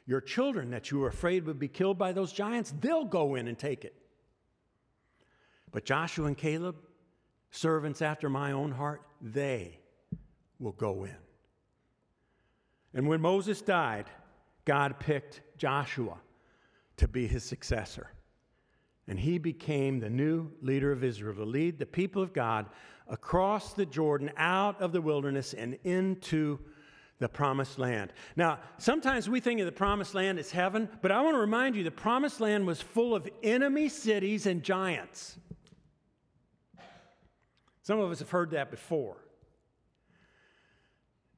Your 0.06 0.22
children 0.22 0.70
that 0.72 0.90
you 0.90 1.00
were 1.00 1.10
afraid 1.10 1.46
would 1.46 1.60
be 1.60 1.68
killed 1.68 1.98
by 1.98 2.14
those 2.14 2.32
giants, 2.32 2.74
they'll 2.80 3.04
go 3.04 3.36
in 3.36 3.48
and 3.48 3.58
take 3.58 3.84
it. 3.84 3.94
But 5.72 5.84
Joshua 5.84 6.28
and 6.28 6.38
Caleb, 6.38 6.78
servants 7.52 8.02
after 8.02 8.30
my 8.30 8.54
own 8.54 8.72
heart, 8.72 9.02
they 9.22 9.80
will 10.60 10.74
go 10.74 11.06
in. 11.06 11.16
And 12.94 13.08
when 13.08 13.22
Moses 13.22 13.62
died, 13.62 14.06
God 14.66 15.00
picked 15.00 15.42
Joshua 15.58 16.18
to 16.98 17.08
be 17.08 17.28
his 17.28 17.44
successor. 17.44 18.12
And 19.08 19.20
he 19.20 19.38
became 19.38 20.00
the 20.00 20.10
new 20.10 20.52
leader 20.62 20.92
of 20.92 21.04
Israel 21.04 21.36
to 21.36 21.46
lead 21.46 21.80
the 21.80 21.86
people 21.86 22.22
of 22.22 22.34
God 22.34 22.66
across 23.08 23.74
the 23.74 23.86
Jordan, 23.86 24.32
out 24.36 24.82
of 24.82 24.92
the 24.92 25.02
wilderness, 25.02 25.54
and 25.54 25.78
into 25.84 26.60
the 27.20 27.30
promised 27.30 27.80
land. 27.80 28.12
Now, 28.36 28.60
sometimes 28.78 29.30
we 29.30 29.40
think 29.40 29.60
of 29.60 29.66
the 29.66 29.72
promised 29.72 30.14
land 30.14 30.40
as 30.40 30.52
heaven, 30.52 30.90
but 31.02 31.12
I 31.12 31.22
want 31.22 31.36
to 31.36 31.40
remind 31.40 31.76
you 31.76 31.84
the 31.84 31.92
promised 31.92 32.42
land 32.42 32.68
was 32.68 32.82
full 32.82 33.16
of 33.16 33.28
enemy 33.42 33.90
cities 33.90 34.46
and 34.46 34.62
giants. 34.62 35.38
Some 37.82 38.00
of 38.00 38.12
us 38.12 38.20
have 38.20 38.30
heard 38.30 38.52
that 38.52 38.70
before. 38.70 39.18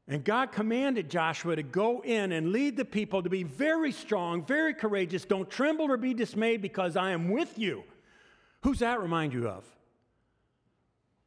And 0.09 0.23
God 0.23 0.51
commanded 0.51 1.07
Joshua 1.07 1.55
to 1.55 1.61
go 1.61 2.01
in 2.01 2.31
and 2.31 2.51
lead 2.51 2.75
the 2.75 2.83
people 2.83 3.21
to 3.21 3.29
be 3.29 3.43
very 3.43 3.91
strong, 3.91 4.43
very 4.43 4.73
courageous. 4.73 5.23
Don't 5.23 5.47
tremble 5.47 5.85
or 5.85 5.97
be 5.97 6.15
dismayed 6.15 6.63
because 6.63 6.97
I 6.97 7.11
am 7.11 7.29
with 7.29 7.59
you. 7.59 7.83
Who's 8.63 8.79
that 8.79 8.99
remind 8.99 9.33
you 9.33 9.47
of? 9.47 9.63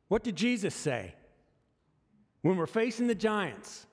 What 0.09 0.25
did 0.25 0.35
Jesus 0.35 0.75
say? 0.75 1.15
When 2.43 2.57
we're 2.57 2.67
facing 2.67 3.07
the 3.07 3.15
giants, 3.15 3.87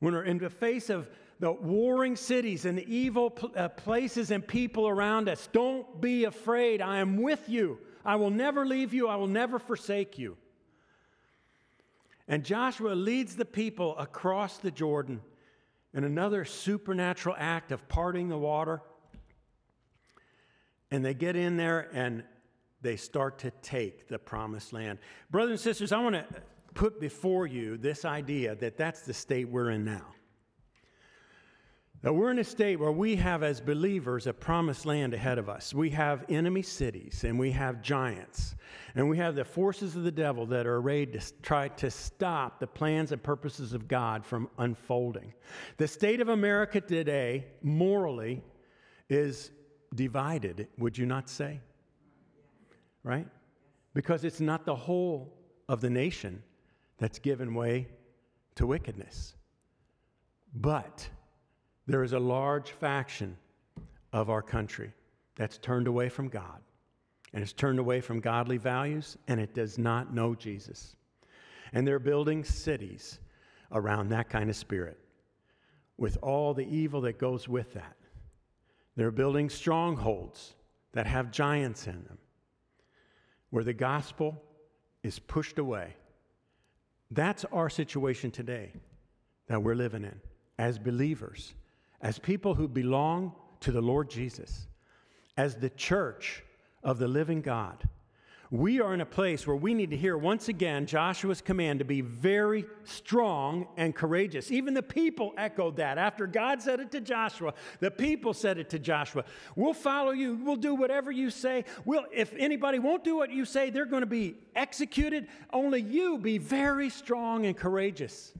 when 0.00 0.14
we're 0.14 0.24
in 0.24 0.38
the 0.38 0.48
face 0.48 0.88
of 0.88 1.10
the 1.38 1.52
warring 1.52 2.16
cities 2.16 2.64
and 2.64 2.78
the 2.78 2.92
evil 2.92 3.36
uh, 3.54 3.68
places 3.68 4.30
and 4.30 4.46
people 4.48 4.88
around 4.88 5.28
us, 5.28 5.46
don't 5.52 6.00
be 6.00 6.24
afraid. 6.24 6.80
I 6.80 7.00
am 7.00 7.18
with 7.18 7.50
you. 7.50 7.78
I 8.02 8.16
will 8.16 8.30
never 8.30 8.64
leave 8.64 8.94
you. 8.94 9.08
I 9.08 9.16
will 9.16 9.26
never 9.26 9.58
forsake 9.58 10.18
you. 10.18 10.38
And 12.26 12.44
Joshua 12.44 12.94
leads 12.94 13.36
the 13.36 13.44
people 13.44 13.96
across 13.98 14.58
the 14.58 14.70
Jordan 14.70 15.20
in 15.92 16.04
another 16.04 16.44
supernatural 16.44 17.36
act 17.38 17.70
of 17.70 17.86
parting 17.88 18.28
the 18.28 18.38
water. 18.38 18.82
And 20.90 21.04
they 21.04 21.14
get 21.14 21.36
in 21.36 21.56
there 21.56 21.88
and 21.92 22.24
they 22.80 22.96
start 22.96 23.38
to 23.40 23.50
take 23.62 24.08
the 24.08 24.18
promised 24.18 24.72
land. 24.72 24.98
Brothers 25.30 25.52
and 25.52 25.60
sisters, 25.60 25.92
I 25.92 26.00
want 26.00 26.14
to 26.14 26.26
put 26.74 27.00
before 27.00 27.46
you 27.46 27.76
this 27.76 28.04
idea 28.04 28.54
that 28.56 28.76
that's 28.76 29.02
the 29.02 29.14
state 29.14 29.48
we're 29.48 29.70
in 29.70 29.84
now. 29.84 30.06
That 32.04 32.12
we're 32.12 32.30
in 32.30 32.38
a 32.38 32.44
state 32.44 32.78
where 32.78 32.92
we 32.92 33.16
have, 33.16 33.42
as 33.42 33.62
believers, 33.62 34.26
a 34.26 34.34
promised 34.34 34.84
land 34.84 35.14
ahead 35.14 35.38
of 35.38 35.48
us. 35.48 35.72
We 35.72 35.88
have 35.90 36.26
enemy 36.28 36.60
cities 36.60 37.24
and 37.24 37.38
we 37.38 37.50
have 37.52 37.80
giants. 37.80 38.56
And 38.94 39.08
we 39.08 39.16
have 39.16 39.34
the 39.34 39.44
forces 39.46 39.96
of 39.96 40.02
the 40.02 40.12
devil 40.12 40.44
that 40.48 40.66
are 40.66 40.76
arrayed 40.76 41.14
to 41.14 41.32
try 41.40 41.68
to 41.68 41.90
stop 41.90 42.60
the 42.60 42.66
plans 42.66 43.10
and 43.10 43.22
purposes 43.22 43.72
of 43.72 43.88
God 43.88 44.22
from 44.22 44.50
unfolding. 44.58 45.32
The 45.78 45.88
state 45.88 46.20
of 46.20 46.28
America 46.28 46.78
today, 46.78 47.46
morally, 47.62 48.42
is 49.08 49.50
divided, 49.94 50.68
would 50.76 50.98
you 50.98 51.06
not 51.06 51.30
say? 51.30 51.58
Right? 53.02 53.28
Because 53.94 54.24
it's 54.24 54.40
not 54.40 54.66
the 54.66 54.76
whole 54.76 55.32
of 55.70 55.80
the 55.80 55.88
nation 55.88 56.42
that's 56.98 57.18
given 57.18 57.54
way 57.54 57.88
to 58.56 58.66
wickedness. 58.66 59.34
But 60.54 61.08
there 61.86 62.02
is 62.02 62.12
a 62.12 62.18
large 62.18 62.70
faction 62.70 63.36
of 64.12 64.30
our 64.30 64.42
country 64.42 64.92
that's 65.36 65.58
turned 65.58 65.86
away 65.86 66.08
from 66.08 66.28
God 66.28 66.60
and 67.32 67.42
it's 67.42 67.52
turned 67.52 67.78
away 67.78 68.00
from 68.00 68.20
godly 68.20 68.56
values 68.56 69.18
and 69.28 69.40
it 69.40 69.54
does 69.54 69.76
not 69.76 70.14
know 70.14 70.34
Jesus. 70.34 70.96
And 71.72 71.86
they're 71.86 71.98
building 71.98 72.44
cities 72.44 73.18
around 73.72 74.08
that 74.10 74.30
kind 74.30 74.48
of 74.48 74.56
spirit 74.56 74.98
with 75.98 76.16
all 76.22 76.54
the 76.54 76.66
evil 76.66 77.00
that 77.02 77.18
goes 77.18 77.48
with 77.48 77.74
that. 77.74 77.96
They're 78.96 79.10
building 79.10 79.50
strongholds 79.50 80.54
that 80.92 81.06
have 81.06 81.32
giants 81.32 81.88
in 81.88 82.04
them 82.04 82.18
where 83.50 83.64
the 83.64 83.72
gospel 83.72 84.40
is 85.02 85.18
pushed 85.18 85.58
away. 85.58 85.94
That's 87.10 87.44
our 87.46 87.68
situation 87.68 88.30
today 88.30 88.72
that 89.48 89.62
we're 89.62 89.74
living 89.74 90.04
in 90.04 90.20
as 90.58 90.78
believers 90.78 91.54
as 92.00 92.18
people 92.18 92.54
who 92.54 92.68
belong 92.68 93.32
to 93.60 93.72
the 93.72 93.80
Lord 93.80 94.10
Jesus, 94.10 94.66
as 95.36 95.56
the 95.56 95.70
church 95.70 96.42
of 96.82 96.98
the 96.98 97.08
living 97.08 97.40
God, 97.40 97.88
we 98.50 98.80
are 98.80 98.94
in 98.94 99.00
a 99.00 99.06
place 99.06 99.48
where 99.48 99.56
we 99.56 99.74
need 99.74 99.90
to 99.90 99.96
hear 99.96 100.16
once 100.16 100.48
again 100.48 100.86
Joshua's 100.86 101.40
command 101.40 101.80
to 101.80 101.84
be 101.84 102.02
very 102.02 102.64
strong 102.84 103.66
and 103.76 103.92
courageous. 103.92 104.52
Even 104.52 104.74
the 104.74 104.82
people 104.82 105.32
echoed 105.36 105.76
that. 105.78 105.98
After 105.98 106.28
God 106.28 106.62
said 106.62 106.78
it 106.78 106.92
to 106.92 107.00
Joshua, 107.00 107.54
the 107.80 107.90
people 107.90 108.32
said 108.32 108.58
it 108.58 108.70
to 108.70 108.78
Joshua. 108.78 109.24
We'll 109.56 109.72
follow 109.72 110.12
you. 110.12 110.38
We'll 110.40 110.54
do 110.54 110.76
whatever 110.76 111.10
you 111.10 111.30
say. 111.30 111.64
We'll, 111.84 112.04
if 112.12 112.32
anybody 112.38 112.78
won't 112.78 113.02
do 113.02 113.16
what 113.16 113.32
you 113.32 113.44
say, 113.44 113.70
they're 113.70 113.86
going 113.86 114.02
to 114.02 114.06
be 114.06 114.36
executed. 114.54 115.26
Only 115.52 115.80
you 115.80 116.18
be 116.18 116.38
very 116.38 116.90
strong 116.90 117.46
and 117.46 117.56
courageous. 117.56 118.32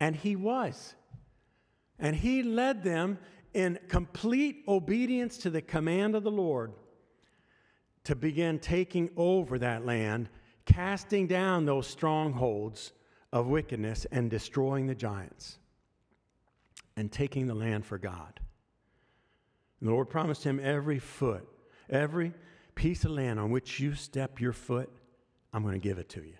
And 0.00 0.16
he 0.16 0.34
was. 0.34 0.96
And 2.00 2.16
he 2.16 2.42
led 2.42 2.82
them 2.82 3.18
in 3.52 3.78
complete 3.88 4.64
obedience 4.66 5.36
to 5.38 5.50
the 5.50 5.60
command 5.60 6.14
of 6.14 6.24
the 6.24 6.30
Lord 6.30 6.72
to 8.04 8.16
begin 8.16 8.58
taking 8.58 9.10
over 9.16 9.58
that 9.58 9.84
land, 9.84 10.30
casting 10.64 11.26
down 11.26 11.66
those 11.66 11.86
strongholds 11.86 12.92
of 13.32 13.46
wickedness 13.46 14.06
and 14.10 14.30
destroying 14.30 14.86
the 14.86 14.94
giants 14.94 15.58
and 16.96 17.12
taking 17.12 17.46
the 17.46 17.54
land 17.54 17.84
for 17.84 17.98
God. 17.98 18.40
The 19.82 19.90
Lord 19.90 20.08
promised 20.08 20.42
him 20.44 20.58
every 20.62 20.98
foot, 20.98 21.46
every 21.88 22.32
piece 22.74 23.04
of 23.04 23.10
land 23.10 23.38
on 23.38 23.50
which 23.50 23.78
you 23.78 23.94
step 23.94 24.40
your 24.40 24.52
foot, 24.52 24.90
I'm 25.52 25.62
going 25.62 25.74
to 25.74 25.80
give 25.80 25.98
it 25.98 26.08
to 26.10 26.22
you. 26.22 26.34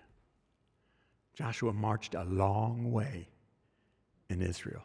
Joshua 1.35 1.73
marched 1.73 2.15
a 2.15 2.23
long 2.23 2.91
way 2.91 3.29
in 4.29 4.41
Israel 4.41 4.83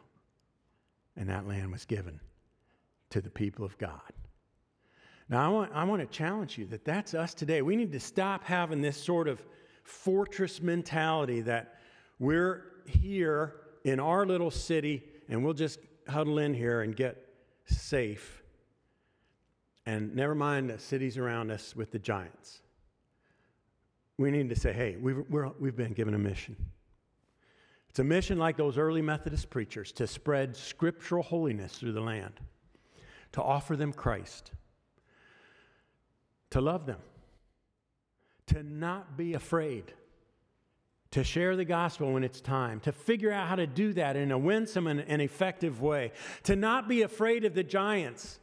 and 1.17 1.29
that 1.29 1.47
land 1.47 1.71
was 1.71 1.85
given 1.85 2.19
to 3.09 3.21
the 3.21 3.29
people 3.29 3.65
of 3.65 3.77
God. 3.77 4.13
Now, 5.29 5.45
I 5.45 5.49
want, 5.49 5.71
I 5.73 5.83
want 5.83 6.01
to 6.01 6.17
challenge 6.17 6.57
you 6.57 6.65
that 6.67 6.85
that's 6.85 7.13
us 7.13 7.33
today. 7.33 7.61
We 7.61 7.75
need 7.75 7.91
to 7.91 7.99
stop 7.99 8.43
having 8.43 8.81
this 8.81 8.95
sort 8.95 9.27
of 9.27 9.43
fortress 9.83 10.61
mentality 10.61 11.41
that 11.41 11.79
we're 12.19 12.63
here 12.85 13.55
in 13.83 13.99
our 13.99 14.25
little 14.25 14.51
city 14.51 15.03
and 15.27 15.43
we'll 15.43 15.53
just 15.53 15.79
huddle 16.07 16.39
in 16.39 16.53
here 16.53 16.81
and 16.81 16.95
get 16.95 17.27
safe, 17.65 18.43
and 19.85 20.15
never 20.15 20.35
mind 20.35 20.69
the 20.69 20.79
cities 20.79 21.17
around 21.17 21.51
us 21.51 21.75
with 21.75 21.91
the 21.91 21.99
giants. 21.99 22.61
We 24.17 24.31
need 24.31 24.49
to 24.49 24.55
say, 24.55 24.73
hey, 24.73 24.97
we've, 24.99 25.23
we 25.29 25.67
have 25.67 25.75
been 25.75 25.93
given 25.93 26.13
a 26.13 26.17
mission. 26.17 26.55
It's 27.89 27.99
a 27.99 28.03
mission 28.03 28.37
like 28.37 28.57
those 28.57 28.77
early 28.77 29.01
Methodist 29.01 29.49
preachers 29.49 29.91
to 29.93 30.07
spread 30.07 30.55
scriptural 30.55 31.23
holiness 31.23 31.77
through 31.77 31.93
the 31.93 32.01
land, 32.01 32.39
to 33.31 33.41
offer 33.41 33.75
them 33.75 33.93
Christ, 33.93 34.51
to 36.51 36.61
love 36.61 36.85
them, 36.85 36.99
to 38.47 38.63
not 38.63 39.17
be 39.17 39.33
afraid 39.33 39.93
to 41.11 41.23
share 41.23 41.55
the 41.55 41.65
gospel 41.65 42.13
when 42.13 42.23
it's 42.23 42.41
time, 42.41 42.79
to 42.81 42.91
figure 42.91 43.31
out 43.31 43.47
how 43.47 43.55
to 43.55 43.67
do 43.67 43.93
that 43.93 44.15
in 44.15 44.31
a 44.31 44.37
winsome 44.37 44.87
and, 44.87 45.03
and, 45.07 45.21
effective 45.21 45.81
way, 45.81 46.11
to 46.43 46.55
not 46.55 46.87
be 46.87 47.01
afraid 47.01 47.45
of 47.45 47.53
the 47.53 47.63
giants, 47.63 48.39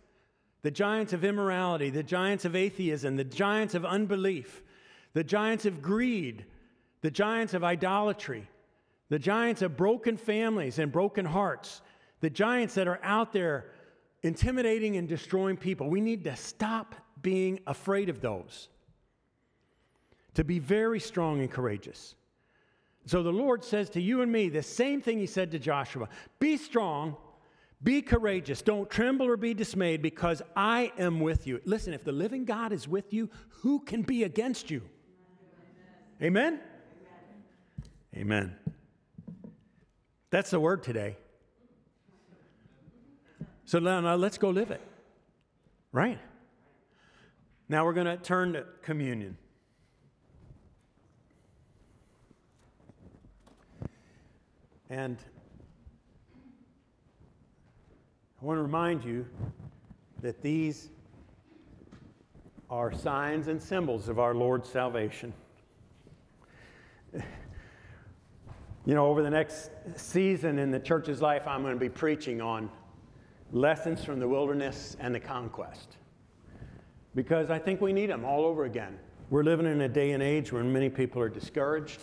the 0.62 0.70
giants 0.70 1.12
of 1.12 1.24
immorality, 1.24 1.90
the 1.90 2.02
giants 2.02 2.44
of 2.44 2.56
atheism, 2.56 3.16
the 3.16 3.24
giants 3.24 3.74
of 3.74 3.84
unbelief, 3.84 4.62
the 5.12 5.24
giants 5.24 5.66
of 5.66 5.82
greed, 5.82 6.46
the 7.02 7.10
giants 7.10 7.52
of 7.52 7.62
idolatry, 7.62 8.48
the 9.08 9.18
giants 9.18 9.62
of 9.62 9.76
broken 9.76 10.16
families 10.16 10.78
and 10.78 10.90
broken 10.90 11.24
hearts, 11.24 11.82
the 12.20 12.30
giants 12.30 12.74
that 12.74 12.88
are 12.88 13.00
out 13.02 13.32
there 13.32 13.72
intimidating 14.22 14.96
and 14.96 15.08
destroying 15.08 15.56
people. 15.56 15.90
We 15.90 16.00
need 16.00 16.24
to 16.24 16.36
stop 16.36 16.94
being 17.22 17.60
afraid 17.66 18.08
of 18.08 18.20
those, 18.20 18.68
to 20.34 20.44
be 20.44 20.58
very 20.58 21.00
strong 21.00 21.40
and 21.40 21.50
courageous. 21.50 22.14
So 23.06 23.22
the 23.22 23.32
Lord 23.32 23.62
says 23.62 23.90
to 23.90 24.00
you 24.00 24.22
and 24.22 24.32
me 24.32 24.48
the 24.48 24.62
same 24.62 25.02
thing 25.02 25.18
He 25.18 25.26
said 25.26 25.50
to 25.52 25.58
Joshua 25.58 26.08
Be 26.38 26.56
strong, 26.56 27.16
be 27.82 28.00
courageous, 28.00 28.62
don't 28.62 28.88
tremble 28.88 29.26
or 29.26 29.36
be 29.36 29.52
dismayed, 29.52 30.00
because 30.00 30.40
I 30.56 30.90
am 30.96 31.20
with 31.20 31.46
you. 31.46 31.60
Listen, 31.66 31.92
if 31.92 32.02
the 32.02 32.12
living 32.12 32.46
God 32.46 32.72
is 32.72 32.88
with 32.88 33.12
you, 33.12 33.28
who 33.60 33.80
can 33.80 34.00
be 34.00 34.24
against 34.24 34.70
you? 34.70 34.82
Amen? 36.22 36.60
Amen. 38.16 38.56
That's 40.34 40.50
the 40.50 40.58
word 40.58 40.82
today. 40.82 41.16
So 43.66 43.78
now, 43.78 44.00
now 44.00 44.16
let's 44.16 44.36
go 44.36 44.50
live 44.50 44.72
it. 44.72 44.80
Right? 45.92 46.18
Now 47.68 47.84
we're 47.84 47.92
going 47.92 48.08
to 48.08 48.16
turn 48.16 48.54
to 48.54 48.64
communion. 48.82 49.36
And 54.90 55.18
I 58.42 58.44
want 58.44 58.58
to 58.58 58.62
remind 58.62 59.04
you 59.04 59.26
that 60.20 60.42
these 60.42 60.88
are 62.68 62.92
signs 62.92 63.46
and 63.46 63.62
symbols 63.62 64.08
of 64.08 64.18
our 64.18 64.34
Lord's 64.34 64.68
salvation. 64.68 65.32
You 68.86 68.94
know, 68.94 69.06
over 69.06 69.22
the 69.22 69.30
next 69.30 69.70
season 69.96 70.58
in 70.58 70.70
the 70.70 70.78
church's 70.78 71.22
life, 71.22 71.46
I'm 71.46 71.62
going 71.62 71.74
to 71.74 71.80
be 71.80 71.88
preaching 71.88 72.40
on 72.40 72.70
lessons 73.52 74.04
from 74.04 74.20
the 74.20 74.28
wilderness 74.28 74.96
and 75.00 75.14
the 75.14 75.20
conquest. 75.20 75.96
Because 77.14 77.50
I 77.50 77.58
think 77.58 77.80
we 77.80 77.92
need 77.92 78.10
them 78.10 78.24
all 78.24 78.44
over 78.44 78.64
again. 78.64 78.98
We're 79.30 79.44
living 79.44 79.66
in 79.66 79.80
a 79.80 79.88
day 79.88 80.12
and 80.12 80.22
age 80.22 80.52
where 80.52 80.62
many 80.62 80.90
people 80.90 81.22
are 81.22 81.28
discouraged, 81.28 82.00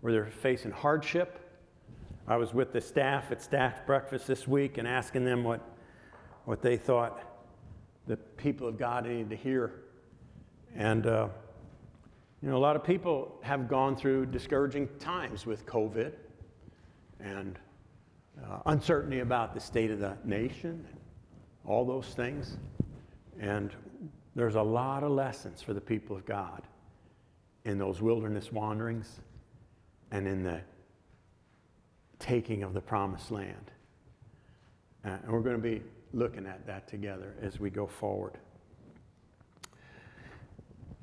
where 0.00 0.12
they're 0.12 0.26
facing 0.26 0.70
hardship, 0.70 1.46
I 2.28 2.36
was 2.36 2.52
with 2.52 2.72
the 2.72 2.80
staff 2.80 3.30
at 3.30 3.40
staff 3.40 3.86
breakfast 3.86 4.26
this 4.26 4.48
week 4.48 4.78
and 4.78 4.88
asking 4.88 5.24
them 5.24 5.44
what, 5.44 5.60
what 6.44 6.60
they 6.60 6.76
thought 6.76 7.22
the 8.08 8.16
people 8.16 8.66
of 8.66 8.76
God 8.76 9.06
needed 9.06 9.30
to 9.30 9.36
hear. 9.36 9.74
And, 10.74 11.06
uh, 11.06 11.28
you 12.46 12.52
know, 12.52 12.58
a 12.58 12.60
lot 12.60 12.76
of 12.76 12.84
people 12.84 13.36
have 13.42 13.66
gone 13.66 13.96
through 13.96 14.26
discouraging 14.26 14.88
times 15.00 15.46
with 15.46 15.66
COVID 15.66 16.12
and 17.18 17.58
uh, 18.40 18.60
uncertainty 18.66 19.18
about 19.18 19.52
the 19.52 19.58
state 19.58 19.90
of 19.90 19.98
the 19.98 20.16
nation, 20.22 20.86
all 21.64 21.84
those 21.84 22.06
things. 22.14 22.56
And 23.40 23.72
there's 24.36 24.54
a 24.54 24.62
lot 24.62 25.02
of 25.02 25.10
lessons 25.10 25.60
for 25.60 25.74
the 25.74 25.80
people 25.80 26.14
of 26.14 26.24
God 26.24 26.62
in 27.64 27.78
those 27.78 28.00
wilderness 28.00 28.52
wanderings 28.52 29.18
and 30.12 30.28
in 30.28 30.44
the 30.44 30.60
taking 32.20 32.62
of 32.62 32.74
the 32.74 32.80
promised 32.80 33.32
land. 33.32 33.72
Uh, 35.04 35.16
and 35.24 35.32
we're 35.32 35.40
going 35.40 35.56
to 35.56 35.60
be 35.60 35.82
looking 36.12 36.46
at 36.46 36.64
that 36.64 36.86
together 36.86 37.34
as 37.42 37.58
we 37.58 37.70
go 37.70 37.88
forward. 37.88 38.38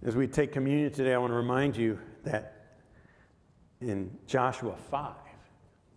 As 0.05 0.17
we 0.17 0.27
take 0.27 0.51
communion 0.51 0.91
today, 0.91 1.13
I 1.13 1.17
want 1.17 1.31
to 1.31 1.35
remind 1.35 1.77
you 1.77 1.97
that 2.25 2.75
in 3.79 4.11
Joshua 4.27 4.75
5, 4.91 5.15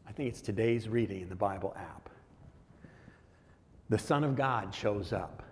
I 0.07 0.13
think 0.13 0.29
it's 0.29 0.41
today's 0.41 0.89
reading 0.89 1.23
in 1.23 1.29
the 1.29 1.35
Bible 1.35 1.75
app, 1.77 2.09
the 3.89 3.99
Son 3.99 4.23
of 4.23 4.37
God 4.37 4.73
shows 4.73 5.13
up 5.13 5.43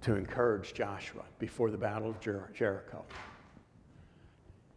to 0.00 0.14
encourage 0.14 0.72
Joshua 0.72 1.24
before 1.38 1.70
the 1.70 1.76
Battle 1.76 2.08
of 2.08 2.20
Jer- 2.20 2.50
Jericho. 2.54 3.04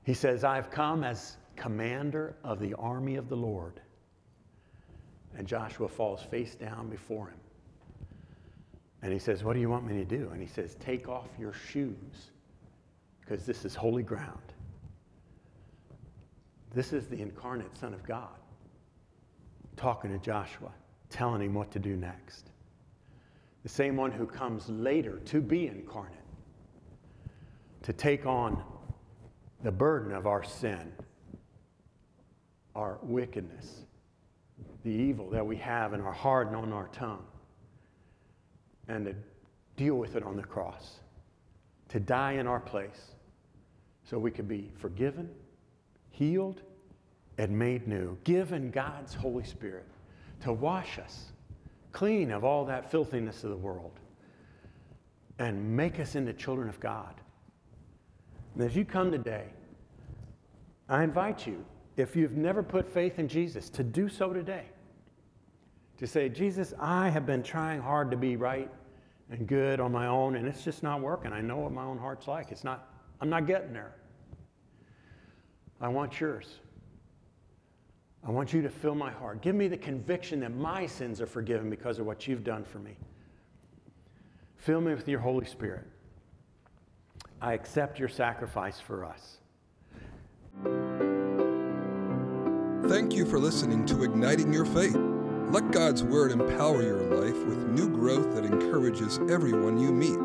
He 0.04 0.14
says, 0.14 0.44
I've 0.44 0.70
come 0.70 1.06
as 1.06 1.38
commander 1.56 2.36
of 2.44 2.60
the 2.60 2.74
army 2.74 3.16
of 3.16 3.30
the 3.30 3.38
Lord. 3.38 3.80
And 5.38 5.48
Joshua 5.48 5.88
falls 5.88 6.22
face 6.24 6.56
down 6.56 6.90
before 6.90 7.28
him. 7.28 7.40
And 9.02 9.12
he 9.12 9.20
says, 9.20 9.44
What 9.44 9.54
do 9.54 9.60
you 9.60 9.70
want 9.70 9.86
me 9.86 9.94
to 9.96 10.06
do? 10.06 10.30
And 10.32 10.42
he 10.42 10.48
says, 10.48 10.76
Take 10.76 11.08
off 11.08 11.28
your 11.40 11.54
shoes, 11.54 12.32
because 13.20 13.46
this 13.46 13.66
is 13.66 13.76
holy 13.76 14.04
ground. 14.04 14.54
This 16.74 16.94
is 16.94 17.08
the 17.08 17.22
incarnate 17.22 17.76
Son 17.78 17.94
of 17.94 18.04
God 18.04 18.30
talking 19.76 20.12
to 20.12 20.20
Joshua, 20.20 20.72
telling 21.10 21.42
him 21.42 21.54
what 21.54 21.72
to 21.72 21.80
do 21.80 21.98
next. 21.98 22.52
The 23.64 23.70
same 23.70 23.96
one 23.98 24.12
who 24.12 24.26
comes 24.26 24.70
later 24.70 25.20
to 25.26 25.42
be 25.42 25.68
incarnate, 25.68 26.18
to 27.84 27.94
take 27.94 28.26
on 28.26 28.64
the 29.64 29.72
burden 29.72 30.14
of 30.14 30.28
our 30.28 30.44
sin 30.44 30.92
our 32.76 33.00
wickedness, 33.02 33.86
the 34.84 34.90
evil 34.90 35.30
that 35.30 35.46
we 35.46 35.58
have 35.58 35.94
in 35.94 36.02
our 36.02 36.14
heart 36.14 36.48
and 36.48 36.56
on 36.56 36.72
our 36.72 36.88
tongue, 36.90 37.26
and 38.88 39.06
to 39.06 39.16
deal 39.78 39.96
with 39.96 40.16
it 40.16 40.24
on 40.24 40.36
the 40.36 40.44
cross, 40.44 41.00
to 41.90 42.00
die 42.00 42.34
in 42.34 42.48
our 42.48 42.60
place 42.60 43.12
so 44.04 44.18
we 44.18 44.32
could 44.32 44.48
be 44.48 44.72
forgiven, 44.78 45.30
healed, 46.10 46.62
and 47.38 47.58
made 47.58 47.88
new, 47.88 48.18
given 48.24 48.72
God's 48.72 49.14
Holy 49.14 49.44
Spirit 49.44 49.88
to 50.42 50.54
wash 50.54 51.00
us 51.00 51.32
clean 51.92 52.32
of 52.32 52.44
all 52.44 52.66
that 52.66 52.90
filthiness 52.90 53.44
of 53.44 53.50
the 53.50 53.58
world 53.58 54.00
and 55.40 55.76
make 55.76 56.00
us 56.00 56.16
into 56.16 56.34
children 56.34 56.70
of 56.70 56.80
God. 56.80 57.16
And 58.54 58.64
as 58.64 58.76
you 58.76 58.86
come 58.86 59.12
today, 59.12 59.46
I 60.90 61.04
invite 61.04 61.48
you 61.48 61.66
if 61.98 62.16
you've 62.16 62.38
never 62.38 62.64
put 62.64 62.92
faith 62.92 63.20
in 63.20 63.28
Jesus, 63.28 63.70
to 63.70 63.84
do 63.84 64.10
so 64.10 64.34
today. 64.34 64.66
To 66.02 66.08
say, 66.08 66.30
Jesus, 66.30 66.74
I 66.80 67.10
have 67.10 67.28
been 67.28 67.44
trying 67.44 67.80
hard 67.80 68.10
to 68.10 68.18
be 68.18 68.36
right 68.36 68.72
and 69.30 69.46
good 69.46 69.80
on 69.80 69.92
my 69.92 70.08
own, 70.08 70.36
and 70.36 70.48
it's 70.48 70.64
just 70.64 70.82
not 70.82 71.00
working. 71.00 71.32
I 71.32 71.42
know 71.42 71.58
what 71.58 71.72
my 71.72 71.84
own 71.84 72.00
heart's 72.00 72.28
like. 72.28 72.52
It's 72.52 72.64
not, 72.64 72.90
I'm 73.22 73.30
not 73.30 73.46
getting 73.46 73.72
there. 73.72 73.94
I 75.80 75.90
want 75.90 76.20
yours. 76.20 76.56
I 78.28 78.32
want 78.32 78.52
you 78.52 78.64
to 78.64 78.70
fill 78.70 78.96
my 78.96 79.12
heart. 79.12 79.44
Give 79.44 79.54
me 79.54 79.68
the 79.68 79.78
conviction 79.78 80.40
that 80.40 80.56
my 80.56 80.88
sins 80.88 81.22
are 81.22 81.28
forgiven 81.28 81.70
because 81.70 82.00
of 82.00 82.08
what 82.08 82.28
you've 82.28 82.44
done 82.44 82.64
for 82.64 82.80
me. 82.80 82.98
Fill 84.58 84.82
me 84.82 84.96
with 84.96 85.08
your 85.08 85.20
Holy 85.20 85.46
Spirit. 85.46 85.86
I 87.44 87.54
accept 87.54 88.00
your 88.00 88.10
sacrifice 88.10 88.80
for 88.80 89.06
us. 89.06 89.38
Thank 92.90 93.14
you 93.14 93.24
for 93.24 93.38
listening 93.38 93.86
to 93.86 94.04
Igniting 94.04 94.52
Your 94.52 94.66
Faith. 94.66 95.11
Let 95.52 95.72
God's 95.72 96.02
Word 96.02 96.32
empower 96.32 96.82
your 96.82 97.02
life 97.02 97.38
with 97.44 97.68
new 97.68 97.90
growth 97.90 98.34
that 98.36 98.46
encourages 98.46 99.20
everyone 99.30 99.78
you 99.78 99.92
meet. 99.92 100.18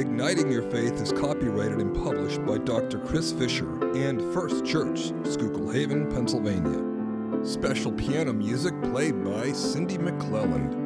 Igniting 0.00 0.52
Your 0.52 0.62
Faith 0.70 1.02
is 1.02 1.10
copyrighted 1.10 1.80
and 1.80 1.92
published 1.96 2.46
by 2.46 2.58
Dr. 2.58 3.00
Chris 3.00 3.32
Fisher 3.32 3.68
and 3.96 4.22
First 4.32 4.64
Church, 4.64 5.06
Schuylkill 5.24 5.70
Haven, 5.70 6.08
Pennsylvania. 6.12 7.44
Special 7.44 7.90
piano 7.90 8.32
music 8.32 8.80
played 8.84 9.24
by 9.24 9.50
Cindy 9.50 9.98
McClelland. 9.98 10.76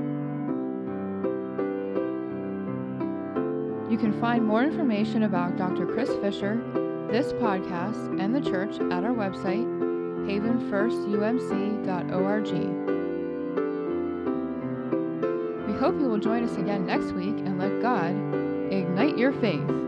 You 3.90 3.98
can 3.98 4.18
find 4.22 4.42
more 4.42 4.62
information 4.62 5.25
about 5.25 5.59
Dr. 5.59 5.85
Chris 5.85 6.09
Fisher, 6.22 6.57
this 7.11 7.35
podcast, 7.35 8.18
and 8.18 8.35
the 8.35 8.40
church 8.40 8.77
at 8.77 9.05
our 9.05 9.12
website, 9.12 9.66
havenfirstumc.org. 10.25 13.02
hope 15.83 15.99
you 15.99 16.09
will 16.09 16.16
join 16.16 16.45
us 16.45 16.57
again 16.59 16.87
next 16.87 17.11
week 17.11 17.35
and 17.38 17.59
let 17.59 17.83
God 17.83 18.12
ignite 18.73 19.18
your 19.18 19.33
faith. 19.33 19.82